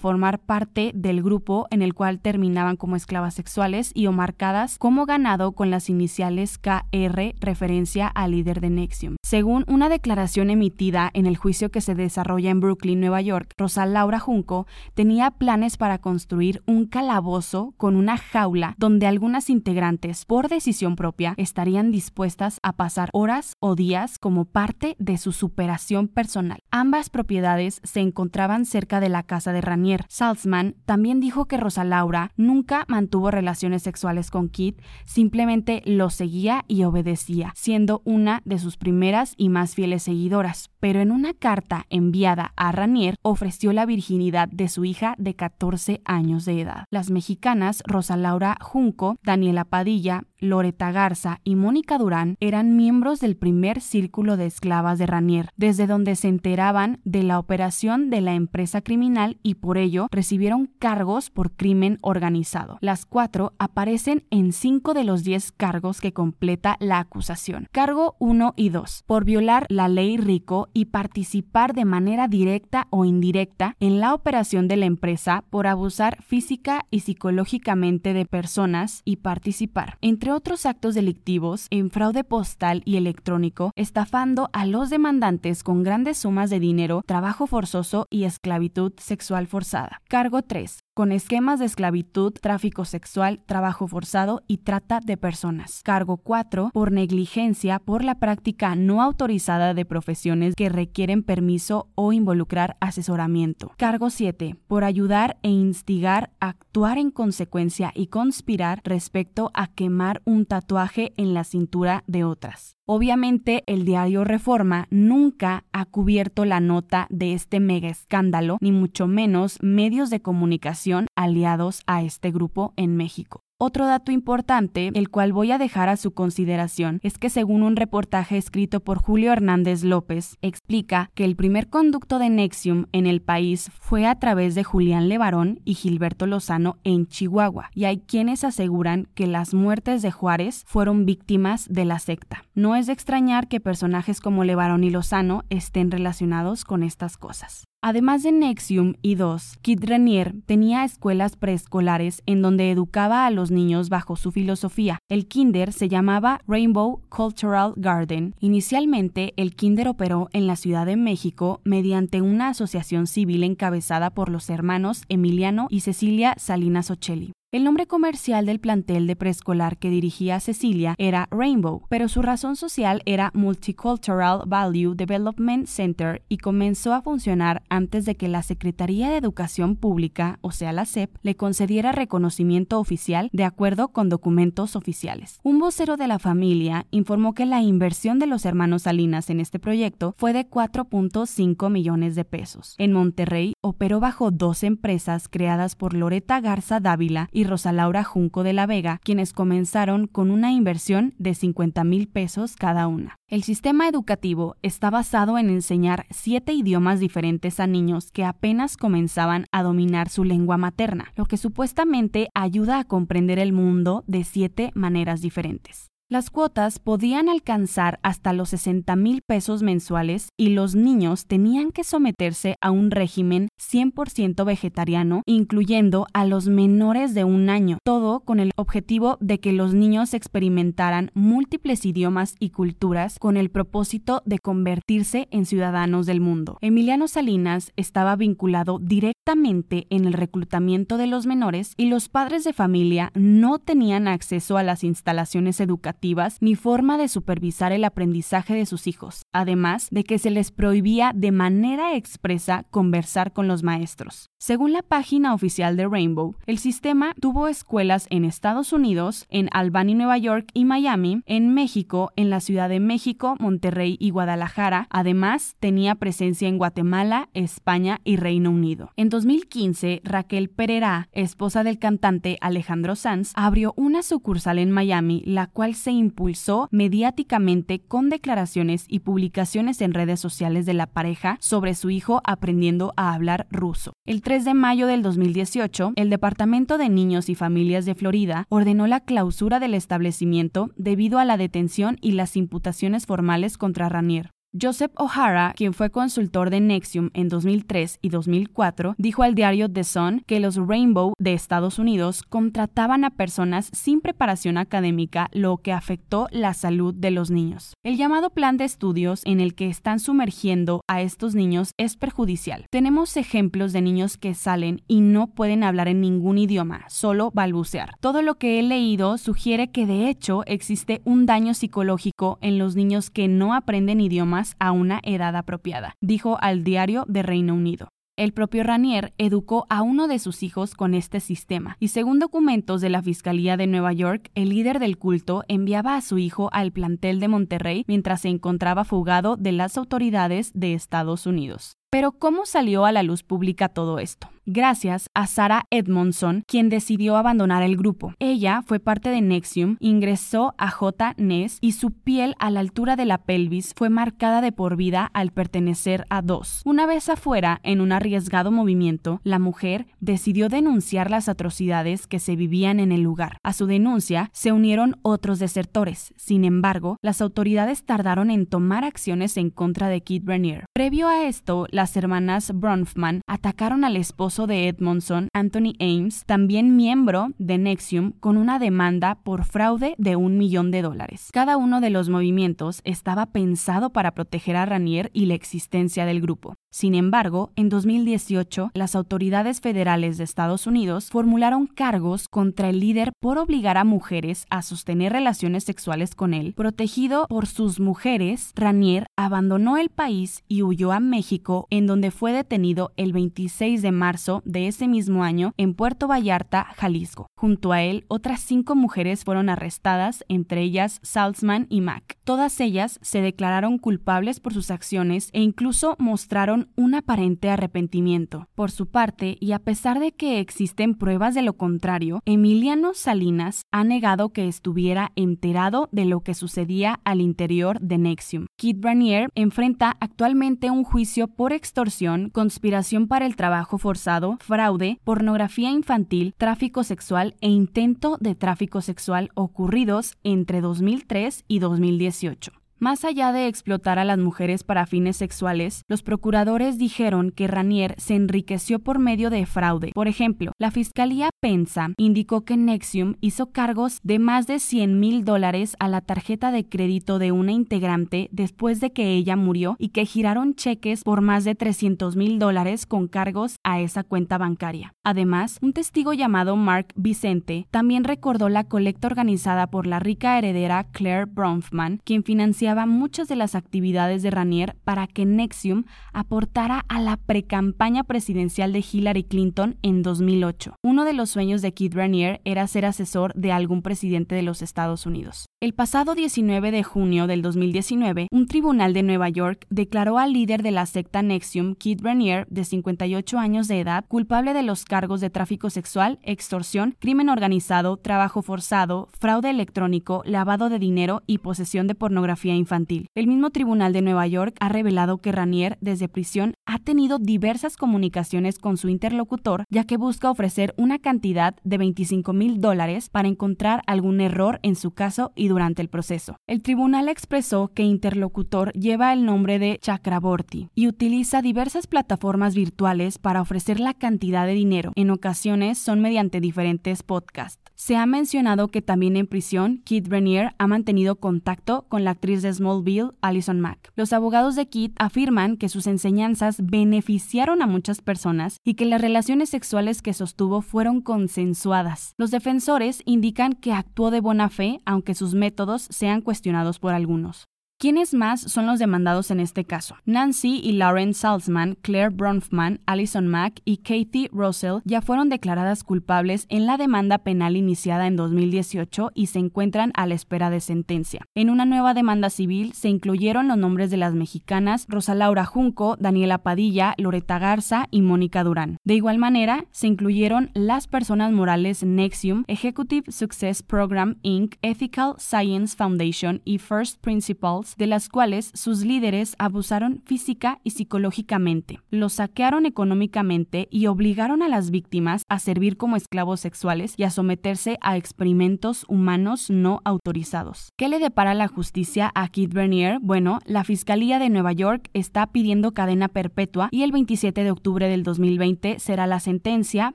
formar 0.00 0.40
parte 0.40 0.90
del 0.94 1.22
grupo 1.22 1.68
en 1.70 1.82
el 1.82 1.94
cual 1.94 2.20
terminaban 2.20 2.76
como 2.76 2.96
esclavas 2.96 3.34
sexuales 3.34 3.92
y 3.94 4.06
o 4.06 4.12
marcadas 4.12 4.78
como 4.78 5.06
ganado 5.06 5.52
con 5.52 5.70
las 5.70 5.88
iniciales 5.88 6.58
KR, 6.58 7.34
referencia 7.40 8.08
al 8.08 8.32
líder 8.32 8.60
de 8.60 8.70
Nexium. 8.70 9.16
Según 9.22 9.64
una 9.68 9.88
declaración 9.88 10.50
emitida 10.50 11.10
en 11.14 11.26
el 11.26 11.36
juicio 11.36 11.70
que 11.70 11.80
se 11.80 11.94
desarrolla 11.94 12.50
en 12.50 12.60
Brooklyn, 12.60 13.00
Nueva 13.00 13.20
York, 13.20 13.52
Rosa 13.56 13.86
Laura 13.86 14.18
Junco 14.18 14.66
tenía 14.94 15.30
planes 15.30 15.76
para 15.76 15.98
construir 15.98 16.62
un 16.66 16.86
calabozo 16.86 17.74
con 17.76 17.96
una 17.96 18.16
jaula 18.16 18.74
donde 18.78 19.06
algunas 19.06 19.50
integrantes, 19.50 20.24
por 20.24 20.48
decisión 20.48 20.96
propia, 20.96 21.34
estarían 21.50 21.90
dispuestas 21.90 22.60
a 22.62 22.76
pasar 22.76 23.10
horas 23.12 23.56
o 23.58 23.74
días 23.74 24.20
como 24.20 24.44
parte 24.44 24.94
de 25.00 25.18
su 25.18 25.32
superación 25.32 26.06
personal. 26.06 26.60
Ambas 26.70 27.10
propiedades 27.10 27.80
se 27.82 27.98
encontraban 27.98 28.64
cerca 28.64 29.00
de 29.00 29.08
la 29.08 29.24
casa 29.24 29.52
de 29.52 29.60
Ranier. 29.60 30.04
Salzman 30.08 30.76
también 30.84 31.18
dijo 31.18 31.46
que 31.46 31.56
Rosa 31.56 31.82
Laura 31.82 32.30
nunca 32.36 32.84
mantuvo 32.86 33.32
relaciones 33.32 33.82
sexuales 33.82 34.30
con 34.30 34.48
Kit, 34.48 34.80
simplemente 35.04 35.82
lo 35.86 36.08
seguía 36.10 36.64
y 36.68 36.84
obedecía, 36.84 37.52
siendo 37.56 38.00
una 38.04 38.42
de 38.44 38.60
sus 38.60 38.76
primeras 38.76 39.34
y 39.36 39.48
más 39.48 39.74
fieles 39.74 40.04
seguidoras. 40.04 40.69
Pero 40.80 41.00
en 41.00 41.12
una 41.12 41.34
carta 41.34 41.86
enviada 41.90 42.52
a 42.56 42.72
Ranier 42.72 43.16
ofreció 43.22 43.72
la 43.72 43.86
virginidad 43.86 44.48
de 44.48 44.68
su 44.68 44.84
hija 44.84 45.14
de 45.18 45.34
14 45.36 46.00
años 46.04 46.44
de 46.44 46.60
edad. 46.60 46.84
Las 46.90 47.10
mexicanas 47.10 47.82
Rosa 47.86 48.16
Laura 48.16 48.56
Junco, 48.60 49.16
Daniela 49.22 49.64
Padilla, 49.64 50.24
Loreta 50.40 50.90
Garza 50.90 51.40
y 51.44 51.54
Mónica 51.54 51.98
Durán 51.98 52.36
eran 52.40 52.76
miembros 52.76 53.20
del 53.20 53.36
primer 53.36 53.80
círculo 53.80 54.36
de 54.36 54.46
esclavas 54.46 54.98
de 54.98 55.06
Ranier, 55.06 55.50
desde 55.56 55.86
donde 55.86 56.16
se 56.16 56.28
enteraban 56.28 57.00
de 57.04 57.22
la 57.22 57.38
operación 57.38 58.10
de 58.10 58.20
la 58.20 58.34
empresa 58.34 58.80
criminal 58.80 59.38
y 59.42 59.56
por 59.56 59.76
ello 59.78 60.08
recibieron 60.10 60.66
cargos 60.78 61.30
por 61.30 61.52
crimen 61.52 61.98
organizado. 62.00 62.78
Las 62.80 63.04
cuatro 63.04 63.52
aparecen 63.58 64.24
en 64.30 64.52
cinco 64.52 64.94
de 64.94 65.04
los 65.04 65.24
diez 65.24 65.52
cargos 65.52 66.00
que 66.00 66.12
completa 66.12 66.76
la 66.80 66.98
acusación. 66.98 67.68
Cargo 67.70 68.16
1 68.18 68.54
y 68.56 68.70
2, 68.70 69.04
por 69.06 69.24
violar 69.24 69.66
la 69.68 69.88
ley 69.88 70.16
Rico 70.16 70.68
y 70.72 70.86
participar 70.86 71.74
de 71.74 71.84
manera 71.84 72.28
directa 72.28 72.86
o 72.90 73.04
indirecta 73.04 73.76
en 73.80 74.00
la 74.00 74.14
operación 74.14 74.68
de 74.68 74.76
la 74.76 74.86
empresa 74.86 75.44
por 75.50 75.66
abusar 75.66 76.22
física 76.22 76.86
y 76.90 77.00
psicológicamente 77.00 78.12
de 78.12 78.26
personas 78.26 79.02
y 79.04 79.16
participar, 79.16 79.98
entre 80.00 80.32
otros 80.32 80.66
actos 80.66 80.94
delictivos, 80.94 81.66
en 81.70 81.90
fraude 81.90 82.24
postal 82.24 82.82
y 82.84 82.96
electrónico, 82.96 83.72
estafando 83.76 84.50
a 84.52 84.66
los 84.66 84.90
demandantes 84.90 85.62
con 85.62 85.82
grandes 85.82 86.18
sumas 86.18 86.50
de 86.50 86.60
dinero, 86.60 87.02
trabajo 87.06 87.46
forzoso 87.46 88.06
y 88.10 88.24
esclavitud 88.24 88.92
sexual 88.98 89.46
forzada. 89.46 90.02
Cargo 90.08 90.42
3 90.42 90.80
con 91.00 91.12
esquemas 91.12 91.58
de 91.58 91.64
esclavitud, 91.64 92.34
tráfico 92.34 92.84
sexual, 92.84 93.40
trabajo 93.46 93.88
forzado 93.88 94.42
y 94.46 94.58
trata 94.58 95.00
de 95.00 95.16
personas. 95.16 95.80
Cargo 95.82 96.18
4 96.18 96.72
por 96.74 96.92
negligencia 96.92 97.78
por 97.78 98.04
la 98.04 98.16
práctica 98.16 98.74
no 98.74 99.00
autorizada 99.00 99.72
de 99.72 99.86
profesiones 99.86 100.54
que 100.54 100.68
requieren 100.68 101.22
permiso 101.22 101.88
o 101.94 102.12
involucrar 102.12 102.76
asesoramiento. 102.80 103.72
Cargo 103.78 104.10
7 104.10 104.56
por 104.68 104.84
ayudar 104.84 105.38
e 105.42 105.48
instigar 105.48 106.32
actuar 106.38 106.98
en 106.98 107.10
consecuencia 107.10 107.92
y 107.94 108.08
conspirar 108.08 108.82
respecto 108.84 109.50
a 109.54 109.68
quemar 109.68 110.20
un 110.26 110.44
tatuaje 110.44 111.14
en 111.16 111.32
la 111.32 111.44
cintura 111.44 112.04
de 112.08 112.24
otras. 112.24 112.76
Obviamente 112.92 113.62
el 113.68 113.84
diario 113.84 114.24
Reforma 114.24 114.88
nunca 114.90 115.62
ha 115.70 115.84
cubierto 115.84 116.44
la 116.44 116.58
nota 116.58 117.06
de 117.08 117.34
este 117.34 117.60
mega 117.60 117.88
escándalo, 117.88 118.58
ni 118.60 118.72
mucho 118.72 119.06
menos 119.06 119.62
medios 119.62 120.10
de 120.10 120.22
comunicación 120.22 121.06
aliados 121.14 121.84
a 121.86 122.02
este 122.02 122.32
grupo 122.32 122.72
en 122.74 122.96
México. 122.96 123.44
Otro 123.62 123.84
dato 123.84 124.10
importante, 124.10 124.90
el 124.94 125.10
cual 125.10 125.34
voy 125.34 125.52
a 125.52 125.58
dejar 125.58 125.90
a 125.90 125.98
su 125.98 126.12
consideración, 126.12 126.98
es 127.02 127.18
que 127.18 127.28
según 127.28 127.62
un 127.62 127.76
reportaje 127.76 128.38
escrito 128.38 128.80
por 128.80 128.96
Julio 128.96 129.34
Hernández 129.34 129.84
López, 129.84 130.38
explica 130.40 131.10
que 131.14 131.26
el 131.26 131.36
primer 131.36 131.68
conducto 131.68 132.18
de 132.18 132.30
Nexium 132.30 132.86
en 132.92 133.04
el 133.04 133.20
país 133.20 133.70
fue 133.78 134.06
a 134.06 134.18
través 134.18 134.54
de 134.54 134.64
Julián 134.64 135.10
Levarón 135.10 135.60
y 135.66 135.74
Gilberto 135.74 136.24
Lozano 136.24 136.78
en 136.84 137.06
Chihuahua, 137.06 137.68
y 137.74 137.84
hay 137.84 137.98
quienes 137.98 138.44
aseguran 138.44 139.08
que 139.14 139.26
las 139.26 139.52
muertes 139.52 140.00
de 140.00 140.10
Juárez 140.10 140.64
fueron 140.66 141.04
víctimas 141.04 141.66
de 141.68 141.84
la 141.84 141.98
secta. 141.98 142.44
No 142.54 142.76
es 142.76 142.86
de 142.86 142.94
extrañar 142.94 143.46
que 143.46 143.60
personajes 143.60 144.22
como 144.22 144.42
Levarón 144.42 144.84
y 144.84 144.90
Lozano 144.90 145.44
estén 145.50 145.90
relacionados 145.90 146.64
con 146.64 146.82
estas 146.82 147.18
cosas. 147.18 147.64
Además 147.82 148.22
de 148.22 148.32
Nexium 148.32 148.94
y 149.00 149.14
DOS, 149.14 149.56
Kid 149.62 149.82
Renier 149.82 150.34
tenía 150.44 150.84
escuelas 150.84 151.36
preescolares 151.36 152.22
en 152.26 152.42
donde 152.42 152.70
educaba 152.70 153.24
a 153.24 153.30
los 153.30 153.50
niños 153.50 153.88
bajo 153.88 154.16
su 154.16 154.32
filosofía. 154.32 154.98
El 155.08 155.26
kinder 155.26 155.72
se 155.72 155.88
llamaba 155.88 156.42
Rainbow 156.46 157.00
Cultural 157.08 157.72
Garden. 157.76 158.34
Inicialmente, 158.38 159.32
el 159.36 159.54
kinder 159.54 159.88
operó 159.88 160.28
en 160.34 160.46
la 160.46 160.56
Ciudad 160.56 160.84
de 160.84 160.96
México 160.96 161.62
mediante 161.64 162.20
una 162.20 162.48
asociación 162.48 163.06
civil 163.06 163.44
encabezada 163.44 164.10
por 164.10 164.28
los 164.28 164.50
hermanos 164.50 165.04
Emiliano 165.08 165.66
y 165.70 165.80
Cecilia 165.80 166.34
Salinas 166.36 166.90
Ocelli. 166.90 167.32
El 167.52 167.64
nombre 167.64 167.88
comercial 167.88 168.46
del 168.46 168.60
plantel 168.60 169.08
de 169.08 169.16
preescolar 169.16 169.76
que 169.76 169.90
dirigía 169.90 170.38
Cecilia 170.38 170.94
era 170.98 171.26
Rainbow, 171.32 171.82
pero 171.88 172.06
su 172.06 172.22
razón 172.22 172.54
social 172.54 173.02
era 173.06 173.32
Multicultural 173.34 174.42
Value 174.46 174.94
Development 174.94 175.66
Center 175.66 176.22
y 176.28 176.38
comenzó 176.38 176.92
a 176.92 177.02
funcionar 177.02 177.64
antes 177.68 178.04
de 178.04 178.14
que 178.14 178.28
la 178.28 178.44
Secretaría 178.44 179.10
de 179.10 179.16
Educación 179.16 179.74
Pública, 179.74 180.38
o 180.42 180.52
sea 180.52 180.72
la 180.72 180.84
SEP, 180.84 181.10
le 181.22 181.34
concediera 181.34 181.90
reconocimiento 181.90 182.78
oficial 182.78 183.28
de 183.32 183.42
acuerdo 183.42 183.88
con 183.88 184.08
documentos 184.08 184.76
oficiales. 184.76 185.40
Un 185.42 185.58
vocero 185.58 185.96
de 185.96 186.06
la 186.06 186.20
familia 186.20 186.86
informó 186.92 187.34
que 187.34 187.46
la 187.46 187.62
inversión 187.62 188.20
de 188.20 188.28
los 188.28 188.44
hermanos 188.44 188.82
Salinas 188.82 189.28
en 189.28 189.40
este 189.40 189.58
proyecto 189.58 190.14
fue 190.18 190.32
de 190.32 190.48
4.5 190.48 191.68
millones 191.68 192.14
de 192.14 192.24
pesos. 192.24 192.76
En 192.78 192.92
Monterrey 192.92 193.54
operó 193.60 193.98
bajo 193.98 194.30
dos 194.30 194.62
empresas 194.62 195.26
creadas 195.28 195.74
por 195.74 195.94
Loreta 195.94 196.40
Garza 196.40 196.78
Dávila 196.78 197.28
y 197.32 197.39
Rosa 197.44 197.72
Laura 197.72 198.04
Junco 198.04 198.42
de 198.42 198.52
la 198.52 198.66
Vega, 198.66 199.00
quienes 199.02 199.32
comenzaron 199.32 200.06
con 200.06 200.30
una 200.30 200.52
inversión 200.52 201.14
de 201.18 201.34
50 201.34 201.84
mil 201.84 202.08
pesos 202.08 202.56
cada 202.56 202.86
una. 202.86 203.16
El 203.28 203.42
sistema 203.42 203.88
educativo 203.88 204.56
está 204.62 204.90
basado 204.90 205.38
en 205.38 205.50
enseñar 205.50 206.06
siete 206.10 206.52
idiomas 206.52 207.00
diferentes 207.00 207.60
a 207.60 207.66
niños 207.66 208.10
que 208.10 208.24
apenas 208.24 208.76
comenzaban 208.76 209.46
a 209.52 209.62
dominar 209.62 210.08
su 210.08 210.24
lengua 210.24 210.56
materna, 210.56 211.12
lo 211.16 211.26
que 211.26 211.36
supuestamente 211.36 212.28
ayuda 212.34 212.78
a 212.78 212.84
comprender 212.84 213.38
el 213.38 213.52
mundo 213.52 214.04
de 214.06 214.24
siete 214.24 214.72
maneras 214.74 215.20
diferentes. 215.20 215.89
Las 216.12 216.28
cuotas 216.28 216.80
podían 216.80 217.28
alcanzar 217.28 218.00
hasta 218.02 218.32
los 218.32 218.48
60 218.48 218.96
mil 218.96 219.22
pesos 219.22 219.62
mensuales 219.62 220.30
y 220.36 220.48
los 220.48 220.74
niños 220.74 221.26
tenían 221.26 221.70
que 221.70 221.84
someterse 221.84 222.56
a 222.60 222.72
un 222.72 222.90
régimen 222.90 223.46
100% 223.60 224.44
vegetariano, 224.44 225.22
incluyendo 225.24 226.08
a 226.12 226.26
los 226.26 226.48
menores 226.48 227.14
de 227.14 227.22
un 227.22 227.48
año, 227.48 227.78
todo 227.84 228.24
con 228.24 228.40
el 228.40 228.50
objetivo 228.56 229.18
de 229.20 229.38
que 229.38 229.52
los 229.52 229.72
niños 229.72 230.12
experimentaran 230.12 231.12
múltiples 231.14 231.86
idiomas 231.86 232.34
y 232.40 232.50
culturas 232.50 233.16
con 233.20 233.36
el 233.36 233.48
propósito 233.48 234.24
de 234.26 234.40
convertirse 234.40 235.28
en 235.30 235.46
ciudadanos 235.46 236.06
del 236.06 236.20
mundo. 236.20 236.58
Emiliano 236.60 237.06
Salinas 237.06 237.70
estaba 237.76 238.16
vinculado 238.16 238.80
directamente 238.80 239.86
en 239.90 240.06
el 240.06 240.14
reclutamiento 240.14 240.96
de 240.96 241.06
los 241.06 241.26
menores 241.26 241.74
y 241.76 241.86
los 241.86 242.08
padres 242.08 242.42
de 242.42 242.52
familia 242.52 243.12
no 243.14 243.60
tenían 243.60 244.08
acceso 244.08 244.56
a 244.56 244.64
las 244.64 244.82
instalaciones 244.82 245.60
educativas 245.60 245.99
ni 246.40 246.54
forma 246.54 246.96
de 246.96 247.08
supervisar 247.08 247.72
el 247.72 247.84
aprendizaje 247.84 248.54
de 248.54 248.66
sus 248.66 248.86
hijos, 248.86 249.22
además 249.32 249.88
de 249.90 250.04
que 250.04 250.18
se 250.18 250.30
les 250.30 250.50
prohibía 250.50 251.12
de 251.14 251.32
manera 251.32 251.94
expresa 251.94 252.64
conversar 252.70 253.32
con 253.32 253.48
los 253.48 253.62
maestros. 253.62 254.29
Según 254.42 254.72
la 254.72 254.80
página 254.80 255.34
oficial 255.34 255.76
de 255.76 255.86
Rainbow, 255.86 256.34
el 256.46 256.56
sistema 256.56 257.14
tuvo 257.20 257.46
escuelas 257.46 258.06
en 258.08 258.24
Estados 258.24 258.72
Unidos, 258.72 259.26
en 259.28 259.50
Albany, 259.52 259.94
Nueva 259.94 260.16
York 260.16 260.48
y 260.54 260.64
Miami, 260.64 261.20
en 261.26 261.52
México, 261.52 262.10
en 262.16 262.30
la 262.30 262.40
Ciudad 262.40 262.70
de 262.70 262.80
México, 262.80 263.36
Monterrey 263.38 263.98
y 264.00 264.08
Guadalajara. 264.08 264.86
Además, 264.88 265.56
tenía 265.60 265.94
presencia 265.94 266.48
en 266.48 266.56
Guatemala, 266.56 267.28
España 267.34 268.00
y 268.02 268.16
Reino 268.16 268.50
Unido. 268.50 268.92
En 268.96 269.10
2015, 269.10 270.00
Raquel 270.04 270.48
Pereira, 270.48 271.10
esposa 271.12 271.62
del 271.62 271.78
cantante 271.78 272.38
Alejandro 272.40 272.96
Sanz, 272.96 273.32
abrió 273.34 273.74
una 273.76 274.02
sucursal 274.02 274.58
en 274.58 274.70
Miami, 274.70 275.22
la 275.26 275.48
cual 275.48 275.74
se 275.74 275.90
impulsó 275.90 276.66
mediáticamente 276.70 277.80
con 277.80 278.08
declaraciones 278.08 278.86
y 278.88 279.00
publicaciones 279.00 279.82
en 279.82 279.92
redes 279.92 280.18
sociales 280.18 280.64
de 280.64 280.72
la 280.72 280.86
pareja 280.86 281.36
sobre 281.40 281.74
su 281.74 281.90
hijo 281.90 282.22
aprendiendo 282.24 282.94
a 282.96 283.12
hablar 283.12 283.46
ruso. 283.50 283.92
3 284.30 284.44
de 284.44 284.54
mayo 284.54 284.86
del 284.86 285.02
2018, 285.02 285.94
el 285.96 286.08
Departamento 286.08 286.78
de 286.78 286.88
Niños 286.88 287.28
y 287.28 287.34
Familias 287.34 287.84
de 287.84 287.96
Florida 287.96 288.46
ordenó 288.48 288.86
la 288.86 289.00
clausura 289.00 289.58
del 289.58 289.74
establecimiento 289.74 290.70
debido 290.76 291.18
a 291.18 291.24
la 291.24 291.36
detención 291.36 291.96
y 292.00 292.12
las 292.12 292.36
imputaciones 292.36 293.06
formales 293.06 293.58
contra 293.58 293.88
Ranier. 293.88 294.30
Joseph 294.58 294.90
O'Hara, 294.96 295.52
quien 295.54 295.72
fue 295.72 295.90
consultor 295.90 296.50
de 296.50 296.58
Nexium 296.58 297.10
en 297.14 297.28
2003 297.28 298.00
y 298.02 298.08
2004, 298.08 298.96
dijo 298.98 299.22
al 299.22 299.36
diario 299.36 299.70
The 299.70 299.84
Sun 299.84 300.24
que 300.26 300.40
los 300.40 300.56
Rainbow 300.56 301.12
de 301.20 301.34
Estados 301.34 301.78
Unidos 301.78 302.24
contrataban 302.28 303.04
a 303.04 303.10
personas 303.10 303.70
sin 303.72 304.00
preparación 304.00 304.58
académica, 304.58 305.28
lo 305.32 305.58
que 305.58 305.72
afectó 305.72 306.26
la 306.32 306.52
salud 306.52 306.92
de 306.92 307.12
los 307.12 307.30
niños. 307.30 307.74
El 307.84 307.96
llamado 307.96 308.30
plan 308.30 308.56
de 308.56 308.64
estudios 308.64 309.20
en 309.24 309.38
el 309.38 309.54
que 309.54 309.68
están 309.68 310.00
sumergiendo 310.00 310.80
a 310.88 311.00
estos 311.00 311.36
niños 311.36 311.70
es 311.76 311.96
perjudicial. 311.96 312.66
Tenemos 312.70 313.16
ejemplos 313.16 313.72
de 313.72 313.82
niños 313.82 314.16
que 314.16 314.34
salen 314.34 314.82
y 314.88 315.00
no 315.00 315.28
pueden 315.28 315.62
hablar 315.62 315.86
en 315.86 316.00
ningún 316.00 316.38
idioma, 316.38 316.86
solo 316.88 317.30
balbucear. 317.32 317.94
Todo 318.00 318.20
lo 318.20 318.34
que 318.34 318.58
he 318.58 318.64
leído 318.64 319.16
sugiere 319.16 319.70
que 319.70 319.86
de 319.86 320.08
hecho 320.08 320.42
existe 320.46 321.02
un 321.04 321.24
daño 321.24 321.54
psicológico 321.54 322.38
en 322.40 322.58
los 322.58 322.74
niños 322.74 323.10
que 323.10 323.28
no 323.28 323.54
aprenden 323.54 324.00
idiomas 324.00 324.39
a 324.58 324.72
una 324.72 325.00
edad 325.02 325.36
apropiada, 325.36 325.94
dijo 326.00 326.38
al 326.40 326.64
diario 326.64 327.04
de 327.08 327.22
Reino 327.22 327.54
Unido. 327.54 327.88
El 328.20 328.32
propio 328.34 328.64
Ranier 328.64 329.14
educó 329.16 329.66
a 329.70 329.80
uno 329.80 330.06
de 330.06 330.18
sus 330.18 330.42
hijos 330.42 330.74
con 330.74 330.92
este 330.92 331.20
sistema, 331.20 331.78
y 331.80 331.88
según 331.88 332.18
documentos 332.18 332.82
de 332.82 332.90
la 332.90 333.02
Fiscalía 333.02 333.56
de 333.56 333.66
Nueva 333.66 333.94
York, 333.94 334.30
el 334.34 334.50
líder 334.50 334.78
del 334.78 334.98
culto 334.98 335.42
enviaba 335.48 335.96
a 335.96 336.02
su 336.02 336.18
hijo 336.18 336.50
al 336.52 336.70
plantel 336.70 337.18
de 337.18 337.28
Monterrey 337.28 337.84
mientras 337.88 338.20
se 338.20 338.28
encontraba 338.28 338.84
fugado 338.84 339.36
de 339.36 339.52
las 339.52 339.78
autoridades 339.78 340.50
de 340.52 340.74
Estados 340.74 341.24
Unidos. 341.24 341.78
Pero 341.90 342.12
¿cómo 342.12 342.44
salió 342.44 342.84
a 342.84 342.92
la 342.92 343.02
luz 343.02 343.22
pública 343.22 343.70
todo 343.70 343.98
esto? 343.98 344.28
Gracias 344.52 345.06
a 345.14 345.26
Sarah 345.26 345.64
Edmondson, 345.70 346.42
quien 346.46 346.68
decidió 346.68 347.16
abandonar 347.16 347.62
el 347.62 347.76
grupo. 347.76 348.14
Ella 348.18 348.62
fue 348.66 348.80
parte 348.80 349.10
de 349.10 349.20
Nexium, 349.20 349.76
ingresó 349.80 350.54
a 350.58 350.70
J. 350.70 351.14
Ness 351.16 351.58
y 351.60 351.72
su 351.72 351.92
piel 351.92 352.34
a 352.38 352.50
la 352.50 352.60
altura 352.60 352.96
de 352.96 353.04
la 353.04 353.18
pelvis 353.18 353.72
fue 353.76 353.88
marcada 353.90 354.40
de 354.40 354.52
por 354.52 354.76
vida 354.76 355.10
al 355.14 355.30
pertenecer 355.30 356.06
a 356.10 356.22
dos. 356.22 356.62
Una 356.64 356.86
vez 356.86 357.08
afuera, 357.08 357.60
en 357.62 357.80
un 357.80 357.92
arriesgado 357.92 358.50
movimiento, 358.50 359.20
la 359.24 359.38
mujer 359.38 359.86
decidió 360.00 360.48
denunciar 360.48 361.10
las 361.10 361.28
atrocidades 361.28 362.06
que 362.06 362.18
se 362.18 362.36
vivían 362.36 362.80
en 362.80 362.92
el 362.92 363.02
lugar. 363.02 363.38
A 363.42 363.52
su 363.52 363.66
denuncia 363.66 364.30
se 364.32 364.52
unieron 364.52 364.96
otros 365.02 365.38
desertores. 365.38 366.12
Sin 366.16 366.44
embargo, 366.44 366.96
las 367.02 367.20
autoridades 367.20 367.84
tardaron 367.84 368.30
en 368.30 368.46
tomar 368.46 368.84
acciones 368.84 369.36
en 369.36 369.50
contra 369.50 369.88
de 369.88 370.00
Kid 370.02 370.22
Renier. 370.26 370.64
Previo 370.72 371.08
a 371.08 371.24
esto, 371.24 371.66
las 371.70 371.96
hermanas 371.96 372.52
Bronfman 372.54 373.22
atacaron 373.26 373.84
al 373.84 373.96
esposo 373.96 374.39
de 374.46 374.68
Edmondson, 374.68 375.28
Anthony 375.32 375.74
Ames, 375.80 376.24
también 376.26 376.76
miembro 376.76 377.28
de 377.38 377.58
Nexium, 377.58 378.12
con 378.20 378.36
una 378.36 378.58
demanda 378.58 379.16
por 379.22 379.44
fraude 379.44 379.94
de 379.98 380.16
un 380.16 380.38
millón 380.38 380.70
de 380.70 380.82
dólares. 380.82 381.28
Cada 381.32 381.56
uno 381.56 381.80
de 381.80 381.90
los 381.90 382.08
movimientos 382.08 382.80
estaba 382.84 383.26
pensado 383.26 383.90
para 383.90 384.12
proteger 384.12 384.56
a 384.56 384.66
Ranier 384.66 385.10
y 385.12 385.26
la 385.26 385.34
existencia 385.34 386.06
del 386.06 386.20
grupo. 386.20 386.54
Sin 386.72 386.94
embargo, 386.94 387.50
en 387.56 387.68
2018, 387.68 388.70
las 388.74 388.94
autoridades 388.94 389.60
federales 389.60 390.18
de 390.18 390.24
Estados 390.24 390.68
Unidos 390.68 391.10
formularon 391.10 391.66
cargos 391.66 392.28
contra 392.28 392.68
el 392.68 392.78
líder 392.78 393.10
por 393.18 393.38
obligar 393.38 393.76
a 393.76 393.82
mujeres 393.82 394.46
a 394.50 394.62
sostener 394.62 395.12
relaciones 395.12 395.64
sexuales 395.64 396.14
con 396.14 396.32
él. 396.32 396.54
Protegido 396.56 397.26
por 397.28 397.48
sus 397.48 397.80
mujeres, 397.80 398.52
Ranier 398.54 399.06
abandonó 399.16 399.78
el 399.78 399.88
país 399.88 400.44
y 400.46 400.62
huyó 400.62 400.92
a 400.92 401.00
México, 401.00 401.66
en 401.70 401.88
donde 401.88 402.12
fue 402.12 402.32
detenido 402.32 402.92
el 402.96 403.12
26 403.12 403.82
de 403.82 403.90
marzo 403.90 404.40
de 404.44 404.68
ese 404.68 404.86
mismo 404.86 405.24
año 405.24 405.54
en 405.56 405.74
Puerto 405.74 406.06
Vallarta, 406.06 406.68
Jalisco. 406.76 407.26
Junto 407.36 407.72
a 407.72 407.82
él, 407.82 408.04
otras 408.06 408.42
cinco 408.42 408.76
mujeres 408.76 409.24
fueron 409.24 409.48
arrestadas, 409.48 410.24
entre 410.28 410.62
ellas 410.62 411.00
Salzman 411.02 411.66
y 411.68 411.80
Mack. 411.80 412.18
Todas 412.22 412.60
ellas 412.60 413.00
se 413.02 413.22
declararon 413.22 413.78
culpables 413.78 414.38
por 414.38 414.54
sus 414.54 414.70
acciones 414.70 415.30
e 415.32 415.40
incluso 415.40 415.96
mostraron 415.98 416.59
un 416.76 416.94
aparente 416.94 417.50
arrepentimiento. 417.50 418.48
Por 418.54 418.70
su 418.70 418.86
parte, 418.86 419.36
y 419.40 419.52
a 419.52 419.58
pesar 419.58 420.00
de 420.00 420.12
que 420.12 420.40
existen 420.40 420.94
pruebas 420.94 421.34
de 421.34 421.42
lo 421.42 421.54
contrario, 421.54 422.20
Emiliano 422.24 422.94
Salinas 422.94 423.62
ha 423.70 423.84
negado 423.84 424.30
que 424.30 424.48
estuviera 424.48 425.12
enterado 425.16 425.88
de 425.92 426.04
lo 426.04 426.20
que 426.20 426.34
sucedía 426.34 427.00
al 427.04 427.20
interior 427.20 427.80
de 427.80 427.98
Nexium. 427.98 428.46
Kit 428.56 428.80
Branier 428.80 429.28
enfrenta 429.34 429.96
actualmente 430.00 430.70
un 430.70 430.84
juicio 430.84 431.28
por 431.28 431.52
extorsión, 431.52 432.30
conspiración 432.30 433.08
para 433.08 433.26
el 433.26 433.36
trabajo 433.36 433.78
forzado, 433.78 434.38
fraude, 434.40 435.00
pornografía 435.04 435.70
infantil, 435.70 436.34
tráfico 436.36 436.84
sexual 436.84 437.34
e 437.40 437.48
intento 437.48 438.16
de 438.20 438.34
tráfico 438.34 438.80
sexual 438.80 439.30
ocurridos 439.34 440.16
entre 440.22 440.60
2003 440.60 441.44
y 441.48 441.58
2018. 441.58 442.59
Más 442.82 443.04
allá 443.04 443.30
de 443.32 443.46
explotar 443.46 443.98
a 443.98 444.06
las 444.06 444.16
mujeres 444.16 444.64
para 444.64 444.86
fines 444.86 445.18
sexuales, 445.18 445.82
los 445.86 446.02
procuradores 446.02 446.78
dijeron 446.78 447.30
que 447.30 447.46
Ranier 447.46 447.94
se 447.98 448.14
enriqueció 448.14 448.78
por 448.78 448.98
medio 448.98 449.28
de 449.28 449.44
fraude. 449.44 449.92
Por 449.94 450.08
ejemplo, 450.08 450.52
la 450.58 450.70
Fiscalía 450.70 451.28
Pensa 451.40 451.90
indicó 451.98 452.46
que 452.46 452.56
Nexium 452.56 453.16
hizo 453.20 453.52
cargos 453.52 453.98
de 454.02 454.18
más 454.18 454.46
de 454.46 454.58
100 454.58 454.98
mil 454.98 455.26
dólares 455.26 455.76
a 455.78 455.88
la 455.88 456.00
tarjeta 456.00 456.52
de 456.52 456.70
crédito 456.70 457.18
de 457.18 457.32
una 457.32 457.52
integrante 457.52 458.30
después 458.32 458.80
de 458.80 458.94
que 458.94 459.12
ella 459.12 459.36
murió 459.36 459.76
y 459.78 459.90
que 459.90 460.06
giraron 460.06 460.54
cheques 460.54 461.04
por 461.04 461.20
más 461.20 461.44
de 461.44 461.54
300 461.54 462.16
mil 462.16 462.38
dólares 462.38 462.86
con 462.86 463.08
cargos 463.08 463.56
a 463.62 463.82
esa 463.82 464.04
cuenta 464.04 464.38
bancaria. 464.38 464.94
Además, 465.04 465.58
un 465.60 465.74
testigo 465.74 466.14
llamado 466.14 466.56
Mark 466.56 466.94
Vicente 466.96 467.66
también 467.70 468.04
recordó 468.04 468.48
la 468.48 468.64
colecta 468.64 469.06
organizada 469.06 469.66
por 469.66 469.86
la 469.86 469.98
rica 469.98 470.38
heredera 470.38 470.84
Claire 470.84 471.26
Bronfman, 471.26 472.00
quien 472.04 472.24
financiaba 472.24 472.69
muchas 472.86 473.28
de 473.28 473.36
las 473.36 473.54
actividades 473.54 474.22
de 474.22 474.30
Ranier 474.30 474.76
para 474.84 475.06
que 475.06 475.26
Nexium 475.26 475.84
aportara 476.12 476.84
a 476.88 477.00
la 477.00 477.16
precampaña 477.16 478.04
presidencial 478.04 478.72
de 478.72 478.84
Hillary 478.90 479.24
Clinton 479.24 479.76
en 479.82 480.02
2008. 480.02 480.74
Uno 480.82 481.04
de 481.04 481.12
los 481.12 481.30
sueños 481.30 481.62
de 481.62 481.72
Keith 481.72 481.94
Ranier 481.94 482.40
era 482.44 482.66
ser 482.66 482.84
asesor 482.84 483.34
de 483.34 483.52
algún 483.52 483.82
presidente 483.82 484.34
de 484.34 484.42
los 484.42 484.62
Estados 484.62 485.06
Unidos. 485.06 485.46
El 485.60 485.74
pasado 485.74 486.14
19 486.14 486.70
de 486.70 486.82
junio 486.82 487.26
del 487.26 487.42
2019, 487.42 488.28
un 488.30 488.46
tribunal 488.46 488.94
de 488.94 489.02
Nueva 489.02 489.28
York 489.28 489.66
declaró 489.68 490.18
al 490.18 490.32
líder 490.32 490.62
de 490.62 490.70
la 490.70 490.86
secta 490.86 491.22
Nexium, 491.22 491.74
Keith 491.74 492.00
Ranier, 492.00 492.46
de 492.48 492.64
58 492.64 493.38
años 493.38 493.68
de 493.68 493.80
edad, 493.80 494.04
culpable 494.08 494.54
de 494.54 494.62
los 494.62 494.84
cargos 494.84 495.20
de 495.20 495.28
tráfico 495.28 495.68
sexual, 495.68 496.18
extorsión, 496.22 496.96
crimen 496.98 497.28
organizado, 497.28 497.96
trabajo 497.98 498.42
forzado, 498.42 499.08
fraude 499.18 499.50
electrónico, 499.50 500.22
lavado 500.24 500.70
de 500.70 500.78
dinero 500.78 501.22
y 501.26 501.38
posesión 501.38 501.86
de 501.86 501.94
pornografía 501.94 502.54
infantil. 502.60 503.08
El 503.16 503.26
mismo 503.26 503.50
tribunal 503.50 503.92
de 503.92 504.02
Nueva 504.02 504.28
York 504.28 504.54
ha 504.60 504.68
revelado 504.68 505.18
que 505.18 505.32
Ranier, 505.32 505.76
desde 505.80 506.08
prisión, 506.08 506.54
ha 506.66 506.78
tenido 506.78 507.18
diversas 507.18 507.76
comunicaciones 507.76 508.58
con 508.58 508.76
su 508.76 508.88
interlocutor, 508.88 509.64
ya 509.70 509.82
que 509.82 509.96
busca 509.96 510.30
ofrecer 510.30 510.72
una 510.76 511.00
cantidad 511.00 511.56
de 511.64 511.78
25 511.78 512.32
mil 512.32 512.60
dólares 512.60 513.08
para 513.08 513.26
encontrar 513.26 513.82
algún 513.88 514.20
error 514.20 514.60
en 514.62 514.76
su 514.76 514.92
caso 514.92 515.32
y 515.34 515.48
durante 515.48 515.82
el 515.82 515.88
proceso. 515.88 516.36
El 516.46 516.62
tribunal 516.62 517.08
expresó 517.08 517.72
que 517.74 517.82
interlocutor 517.82 518.72
lleva 518.72 519.12
el 519.12 519.24
nombre 519.24 519.58
de 519.58 519.78
Chakraborty 519.80 520.68
y 520.74 520.86
utiliza 520.86 521.42
diversas 521.42 521.86
plataformas 521.86 522.54
virtuales 522.54 523.18
para 523.18 523.40
ofrecer 523.40 523.80
la 523.80 523.94
cantidad 523.94 524.46
de 524.46 524.52
dinero. 524.52 524.92
En 524.94 525.10
ocasiones 525.10 525.78
son 525.78 526.00
mediante 526.00 526.40
diferentes 526.40 527.02
podcasts. 527.02 527.69
Se 527.80 527.96
ha 527.96 528.04
mencionado 528.04 528.68
que 528.68 528.82
también 528.82 529.16
en 529.16 529.26
prisión, 529.26 529.80
Keith 529.86 530.06
Renier 530.06 530.54
ha 530.58 530.66
mantenido 530.66 531.16
contacto 531.16 531.86
con 531.88 532.04
la 532.04 532.10
actriz 532.10 532.42
de 532.42 532.52
Smallville, 532.52 533.12
Alison 533.22 533.58
Mack. 533.58 533.90
Los 533.96 534.12
abogados 534.12 534.54
de 534.54 534.68
Keith 534.68 534.92
afirman 534.98 535.56
que 535.56 535.70
sus 535.70 535.86
enseñanzas 535.86 536.58
beneficiaron 536.62 537.62
a 537.62 537.66
muchas 537.66 538.02
personas 538.02 538.58
y 538.66 538.74
que 538.74 538.84
las 538.84 539.00
relaciones 539.00 539.48
sexuales 539.48 540.02
que 540.02 540.12
sostuvo 540.12 540.60
fueron 540.60 541.00
consensuadas. 541.00 542.12
Los 542.18 542.30
defensores 542.30 543.00
indican 543.06 543.54
que 543.54 543.72
actuó 543.72 544.10
de 544.10 544.20
buena 544.20 544.50
fe, 544.50 544.82
aunque 544.84 545.14
sus 545.14 545.32
métodos 545.32 545.88
sean 545.88 546.20
cuestionados 546.20 546.80
por 546.80 546.92
algunos. 546.92 547.46
¿Quiénes 547.80 548.12
más 548.12 548.42
son 548.42 548.66
los 548.66 548.78
demandados 548.78 549.30
en 549.30 549.40
este 549.40 549.64
caso? 549.64 549.96
Nancy 550.04 550.60
y 550.62 550.72
Lauren 550.72 551.14
Salzman, 551.14 551.78
Claire 551.80 552.10
Bronfman, 552.10 552.82
Alison 552.84 553.26
Mack 553.26 553.62
y 553.64 553.78
Katie 553.78 554.28
Russell 554.32 554.80
ya 554.84 555.00
fueron 555.00 555.30
declaradas 555.30 555.82
culpables 555.82 556.44
en 556.50 556.66
la 556.66 556.76
demanda 556.76 557.16
penal 557.16 557.56
iniciada 557.56 558.06
en 558.06 558.16
2018 558.16 559.12
y 559.14 559.28
se 559.28 559.38
encuentran 559.38 559.92
a 559.94 560.06
la 560.06 560.12
espera 560.12 560.50
de 560.50 560.60
sentencia. 560.60 561.22
En 561.34 561.48
una 561.48 561.64
nueva 561.64 561.94
demanda 561.94 562.28
civil 562.28 562.74
se 562.74 562.90
incluyeron 562.90 563.48
los 563.48 563.56
nombres 563.56 563.90
de 563.90 563.96
las 563.96 564.12
mexicanas 564.12 564.84
Rosa 564.86 565.14
Laura 565.14 565.46
Junco, 565.46 565.96
Daniela 565.98 566.36
Padilla, 566.36 566.92
Loreta 566.98 567.38
Garza 567.38 567.86
y 567.90 568.02
Mónica 568.02 568.44
Durán. 568.44 568.76
De 568.84 568.92
igual 568.92 569.16
manera, 569.16 569.64
se 569.70 569.86
incluyeron 569.86 570.50
las 570.52 570.86
personas 570.86 571.32
morales 571.32 571.82
Nexium, 571.82 572.44
Executive 572.46 573.10
Success 573.10 573.62
Program 573.62 574.18
Inc., 574.20 574.56
Ethical 574.60 575.14
Science 575.16 575.74
Foundation 575.74 576.42
y 576.44 576.58
First 576.58 577.00
Principles 577.00 577.69
de 577.76 577.86
las 577.86 578.08
cuales 578.08 578.50
sus 578.54 578.84
líderes 578.84 579.34
abusaron 579.38 580.02
física 580.04 580.60
y 580.64 580.70
psicológicamente, 580.70 581.80
los 581.90 582.14
saquearon 582.14 582.66
económicamente 582.66 583.68
y 583.70 583.86
obligaron 583.86 584.42
a 584.42 584.48
las 584.48 584.70
víctimas 584.70 585.22
a 585.28 585.38
servir 585.38 585.76
como 585.76 585.96
esclavos 585.96 586.40
sexuales 586.40 586.94
y 586.96 587.04
a 587.04 587.10
someterse 587.10 587.78
a 587.80 587.96
experimentos 587.96 588.84
humanos 588.88 589.50
no 589.50 589.80
autorizados. 589.84 590.70
¿Qué 590.76 590.88
le 590.88 590.98
depara 590.98 591.34
la 591.34 591.48
justicia 591.48 592.10
a 592.14 592.28
Keith 592.28 592.52
Bernier? 592.52 592.98
Bueno, 593.00 593.40
la 593.44 593.64
Fiscalía 593.64 594.18
de 594.18 594.30
Nueva 594.30 594.52
York 594.52 594.88
está 594.94 595.26
pidiendo 595.26 595.72
cadena 595.72 596.08
perpetua 596.08 596.68
y 596.70 596.82
el 596.82 596.92
27 596.92 597.44
de 597.44 597.50
octubre 597.50 597.88
del 597.88 598.02
2020 598.02 598.78
será 598.78 599.06
la 599.06 599.20
sentencia, 599.20 599.94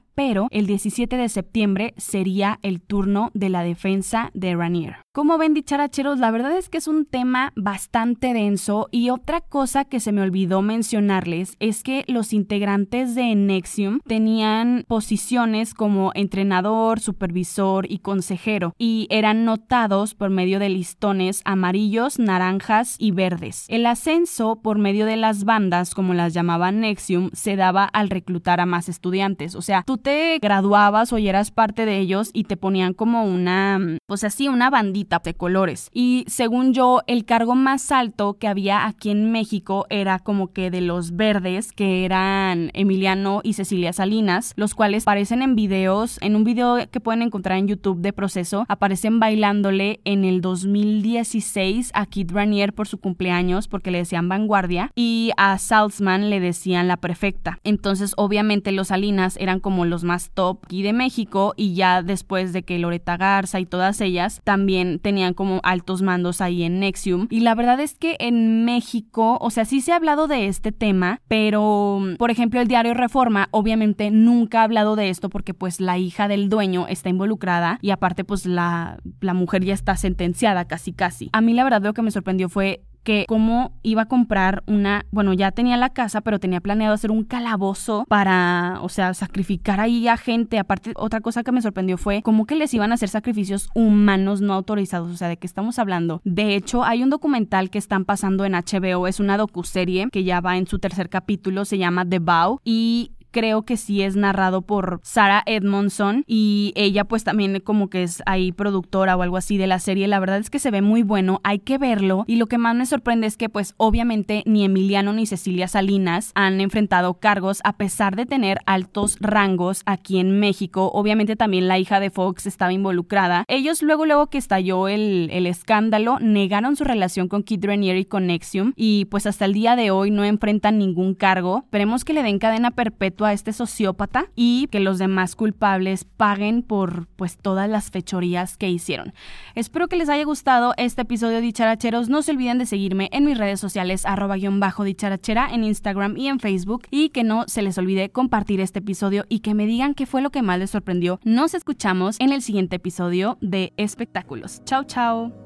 pero 0.15 0.47
el 0.51 0.65
17 0.65 1.17
de 1.17 1.30
septiembre 1.30 1.93
sería 1.97 2.60
el 2.62 2.82
turno 2.82 3.32
de 3.34 3.49
la 3.49 3.63
defensa 3.63 4.32
de 4.34 4.56
Ranier. 4.56 4.95
Como 5.13 5.38
ven, 5.38 5.54
dicharacheros, 5.54 6.19
la 6.19 6.30
verdad 6.30 6.58
es 6.58 6.67
que 6.67 6.78
es 6.78 6.89
un 6.89 7.06
tema 7.06 7.54
bastante 7.56 8.34
denso 8.34 8.89
y 8.91 9.12
otra 9.12 9.39
cosa 9.39 9.86
que 9.86 10.01
se 10.01 10.12
me 10.12 10.21
olvidó 10.21 10.62
mencionarles 10.62 11.56
es 11.60 11.84
que 11.84 12.04
los 12.08 12.34
integrantes 12.34 13.15
de 13.15 13.34
Nexium 13.34 13.99
tenían 14.06 14.84
posiciones 14.88 15.73
como 15.73 16.12
entrenador, 16.15 16.99
supervisor 16.99 17.89
y 17.89 17.99
consejero 17.99 18.73
y 18.78 19.08
eran 19.10 19.45
notados 19.45 20.15
por 20.15 20.32
medio 20.32 20.60
de 20.60 20.67
listones 20.67 21.41
amarillos, 21.45 22.19
naranjas 22.19 22.95
y 22.99 23.12
verdes. 23.12 23.65
El 23.69 23.86
ascenso 23.86 24.60
por 24.62 24.80
medio 24.80 25.06
de 25.06 25.15
las 25.15 25.45
bandas, 25.45 25.95
como 25.95 26.13
las 26.13 26.34
llamaban 26.34 26.82
Nexium, 26.82 27.30
se 27.32 27.56
daba 27.56 27.86
al 27.86 28.10
reclutar 28.10 28.60
a 28.60 28.65
más 28.65 28.89
estudiantes. 28.89 29.56
O 29.56 29.62
sea, 29.62 29.84
tú 29.86 29.97
te 30.06 30.38
graduabas 30.39 31.12
o 31.12 31.18
eras 31.18 31.50
parte 31.50 31.88
de 31.88 31.98
ellos 31.98 32.30
y 32.32 32.44
te 32.44 32.58
ponían 32.58 32.94
como 32.94 33.26
una, 33.26 33.80
pues 34.06 34.24
así, 34.24 34.48
una 34.48 34.70
bandita 34.70 35.20
de 35.24 35.34
colores. 35.34 35.89
Y 35.91 36.26
según 36.28 36.76
yo, 36.76 37.02
el 37.08 37.26
cargo 37.26 37.56
más 37.56 37.91
alto 37.91 38.38
que 38.38 38.48
había 38.48 38.86
aquí 38.86 39.10
en 39.10 39.32
México 39.32 39.88
era 39.89 40.20
como 40.20 40.54
que 40.54 40.70
de 40.70 40.82
los 40.82 41.15
verdes, 41.15 41.72
que 41.72 42.06
eran 42.06 42.70
Emiliano 42.76 43.41
y 43.44 43.54
Cecilia 43.54 43.94
Salinas, 43.94 44.54
los 44.56 44.76
cuales 44.76 45.06
aparecen 45.06 45.41
en 45.41 45.56
videos, 45.56 46.20
en 46.22 46.36
un 46.36 46.44
video 46.44 46.78
que 46.91 47.00
pueden 47.00 47.24
encontrar 47.24 47.58
en 47.58 47.68
YouTube 47.68 48.02
de 48.02 48.13
proceso, 48.13 48.65
aparecen 48.68 49.20
bailándole 49.20 50.02
en 50.06 50.24
el 50.24 50.39
2016 50.41 51.89
a 51.96 52.06
Kid 52.06 52.32
Ranier 52.32 52.74
por 52.74 52.88
su 52.88 53.00
cumpleaños 53.00 53.68
porque 53.68 53.89
le 53.89 53.98
decían 53.98 54.30
vanguardia 54.30 54.91
y 54.94 55.32
a 55.38 55.58
Salzman 55.58 56.30
le 56.30 56.39
decían 56.39 56.88
la 56.88 56.98
perfecta. 56.98 57.58
Entonces, 57.63 58.13
obviamente 58.18 58.72
los 58.72 58.89
Salinas 58.89 59.36
eran 59.38 59.60
como 59.60 59.84
los 59.86 59.94
más 60.03 60.31
top 60.31 60.60
aquí 60.65 60.84
de 60.84 60.93
México 60.93 61.53
y 61.55 61.75
ya 61.75 62.01
después 62.01 62.53
de 62.53 62.63
que 62.63 62.79
Loreta 62.79 63.17
Garza 63.17 63.60
y 63.60 63.65
todas 63.65 64.01
ellas 64.01 64.41
también 64.43 64.99
tenían 64.99 65.34
como 65.34 65.60
altos 65.63 66.01
mandos 66.01 66.41
ahí 66.41 66.63
en 66.63 66.79
Nexium. 66.79 67.27
Y 67.29 67.41
la 67.41 67.55
verdad 67.55 67.79
es 67.79 67.95
que 67.95 68.15
en 68.19 68.65
México, 68.65 69.38
o 69.41 69.49
sea, 69.49 69.65
sí 69.65 69.81
se 69.81 69.91
ha 69.91 69.95
hablado 69.95 70.27
de 70.27 70.47
este 70.47 70.71
tema, 70.71 71.21
pero 71.27 71.99
por 72.17 72.31
ejemplo 72.31 72.62
el 72.62 72.67
diario 72.67 72.93
Reforma 72.93 73.47
obviamente 73.51 74.12
nunca 74.12 74.62
ha 74.62 74.63
hablado 74.63 74.95
de 74.95 75.10
esto 75.10 75.29
porque 75.29 75.53
pues 75.53 75.79
la 75.79 75.97
hija 75.97 76.27
del 76.27 76.49
dueño 76.49 76.88
está 76.88 77.10
involucrada 77.10 77.79
y 77.81 77.91
aparte 77.91 78.23
pues 78.23 78.45
la, 78.45 78.97
la 79.21 79.34
mujer 79.34 79.63
ya 79.63 79.73
está 79.73 79.95
sentenciada 79.95 80.65
casi 80.65 80.93
casi. 80.93 81.29
A 81.34 81.41
mí 81.41 81.53
la 81.53 81.63
verdad 81.63 81.81
lo 81.81 81.93
que 81.93 82.01
me 82.01 82.12
sorprendió 82.12 82.49
fue 82.49 82.84
que 83.06 83.26
cómo 83.28 83.72
iba 83.84 84.02
a 84.02 84.06
comprar 84.08 84.63
una, 84.65 85.06
bueno, 85.12 85.32
ya 85.32 85.52
tenía 85.52 85.78
la 85.78 85.91
casa, 85.91 86.20
pero 86.22 86.39
tenía 86.39 86.60
planeado 86.60 86.94
hacer 86.94 87.12
un 87.12 87.24
calabozo 87.24 88.04
para, 88.10 88.80
o 88.82 88.89
sea, 88.89 89.13
sacrificar 89.13 89.80
ahí 89.80 90.10
a 90.10 90.18
gente. 90.18 90.60
Aparte, 90.60 90.91
otra 90.96 91.22
cosa 91.22 91.44
que 91.44 91.54
me 91.54 91.62
sorprendió 91.62 91.98
fue 91.98 92.22
cómo 92.24 92.46
que 92.46 92.56
les 92.56 92.74
iban 92.74 92.91
a 92.91 92.96
hacer 92.96 93.08
sacrificios 93.08 93.70
humanos 93.76 94.41
no 94.41 94.54
autorizados, 94.54 95.12
o 95.13 95.15
sea, 95.15 95.30
de 95.30 95.38
qué 95.38 95.48
estamos 95.48 95.80
hablando. 95.80 96.20
De 96.26 96.56
hecho, 96.56 96.84
hay 96.84 97.04
un 97.04 97.10
documental 97.10 97.70
que 97.70 97.78
están 97.78 98.04
pasando 98.04 98.44
en 98.44 98.54
HBO, 98.54 99.08
es 99.08 99.20
una 99.20 99.38
docuserie 99.38 100.08
que 100.12 100.24
ya 100.24 100.41
va 100.41 100.58
en 100.58 100.68
su 100.68 100.80
tercer 100.80 101.10
capítulo, 101.10 101.63
se 101.63 101.78
llama 101.78 102.10
The 102.10 102.20
Bow 102.20 102.60
y 102.65 103.12
creo 103.36 103.63
que 103.63 103.76
sí 103.76 104.02
es 104.02 104.15
narrado 104.15 104.62
por 104.62 105.02
Sarah 105.04 105.43
Edmondson 105.45 106.24
y 106.26 106.71
ella 106.78 107.04
pues 107.04 107.26
también 107.26 107.60
como 107.60 107.89
que 107.89 108.04
es 108.04 108.24
ahí 108.26 108.54
productora 108.54 109.17
o 109.17 109.24
algo 109.24 109.36
así 109.36 109.58
de 109.58 109.67
la 109.67 109.80
serie. 109.80 110.08
La 110.08 110.21
verdad 110.21 110.38
es 110.38 110.50
que 110.50 110.58
se 110.58 110.71
ve 110.71 110.82
muy 110.82 111.04
bueno, 111.04 111.41
hay 111.43 111.60
que 111.60 111.78
verlo 111.78 112.24
y 112.28 112.38
lo 112.38 112.45
que 112.45 112.58
más 112.58 112.78
me 112.78 112.86
sorprende 112.86 113.28
es 113.28 113.36
que 113.36 113.50
pues 113.50 113.74
obviamente 113.76 114.41
ni 114.45 114.63
Emiliano 114.63 115.12
ni 115.12 115.26
Cecilia 115.26 115.67
Salinas 115.67 116.32
han 116.34 116.62
enfrentado 116.62 117.15
cargos 117.15 117.60
a 117.65 117.76
pesar 117.76 118.15
de 118.15 118.26
tener 118.26 118.60
altos 118.65 119.17
rangos 119.19 119.82
aquí 119.86 120.17
en 120.17 120.39
México. 120.39 120.89
Obviamente 120.93 121.36
también 121.36 121.67
la 121.67 121.78
hija 121.78 122.00
de 122.00 122.12
Fox 122.12 122.45
estaba 122.45 122.71
involucrada. 122.71 123.43
Ellos 123.50 123.84
luego 123.84 124.06
luego 124.06 124.28
que 124.28 124.38
estalló 124.38 124.88
el, 124.88 125.28
el 125.34 125.45
escándalo 125.45 126.19
negaron 126.21 126.78
su 126.78 126.86
relación 126.86 127.28
con 127.28 127.43
Kid 127.43 127.65
Raniere 127.65 128.00
y 128.00 128.06
con 128.06 128.28
Nexium 128.28 128.71
y 128.78 129.04
pues 129.12 129.26
hasta 129.26 129.43
el 129.43 129.52
día 129.52 129.76
de 129.76 129.91
hoy 129.91 130.10
no 130.10 130.24
enfrentan 130.24 130.78
ningún 130.78 131.15
cargo. 131.15 131.63
Esperemos 131.65 132.06
que 132.06 132.13
le 132.13 132.24
den 132.24 132.39
cadena 132.39 132.71
perpetua 132.71 133.24
a 133.25 133.33
este 133.33 133.53
sociópata 133.53 134.27
y 134.35 134.67
que 134.71 134.79
los 134.79 134.97
demás 134.97 135.35
culpables 135.35 136.03
paguen 136.03 136.61
por 136.61 137.07
pues 137.15 137.38
todas 137.38 137.69
las 137.69 137.91
fechorías 137.91 138.57
que 138.57 138.69
hicieron. 138.69 139.13
Espero 139.55 139.88
que 139.88 139.95
les 139.95 140.09
haya 140.09 140.23
gustado 140.23 140.73
este 140.77 141.03
episodio 141.03 141.35
de 141.35 141.41
Dicharacheros. 141.41 142.09
No 142.09 142.21
se 142.21 142.31
olviden 142.31 142.57
de 142.57 142.65
seguirme 142.65 143.09
en 143.11 143.25
mis 143.25 143.38
redes 143.38 143.59
sociales 143.59 144.05
arroba 144.05 144.35
guion 144.35 144.59
bajo 144.59 144.83
dicharachera 144.83 145.49
en 145.51 145.63
Instagram 145.63 146.17
y 146.17 146.27
en 146.27 146.39
Facebook 146.39 146.88
y 146.91 147.09
que 147.09 147.23
no 147.23 147.45
se 147.47 147.61
les 147.61 147.77
olvide 147.77 148.09
compartir 148.09 148.59
este 148.59 148.79
episodio 148.79 149.25
y 149.29 149.39
que 149.39 149.53
me 149.53 149.65
digan 149.65 149.93
qué 149.93 150.05
fue 150.05 150.21
lo 150.21 150.29
que 150.29 150.41
más 150.41 150.59
les 150.59 150.71
sorprendió. 150.71 151.19
Nos 151.23 151.53
escuchamos 151.53 152.17
en 152.19 152.31
el 152.31 152.41
siguiente 152.41 152.77
episodio 152.77 153.38
de 153.41 153.73
Espectáculos. 153.77 154.61
Chao, 154.65 154.83
chao. 154.83 155.44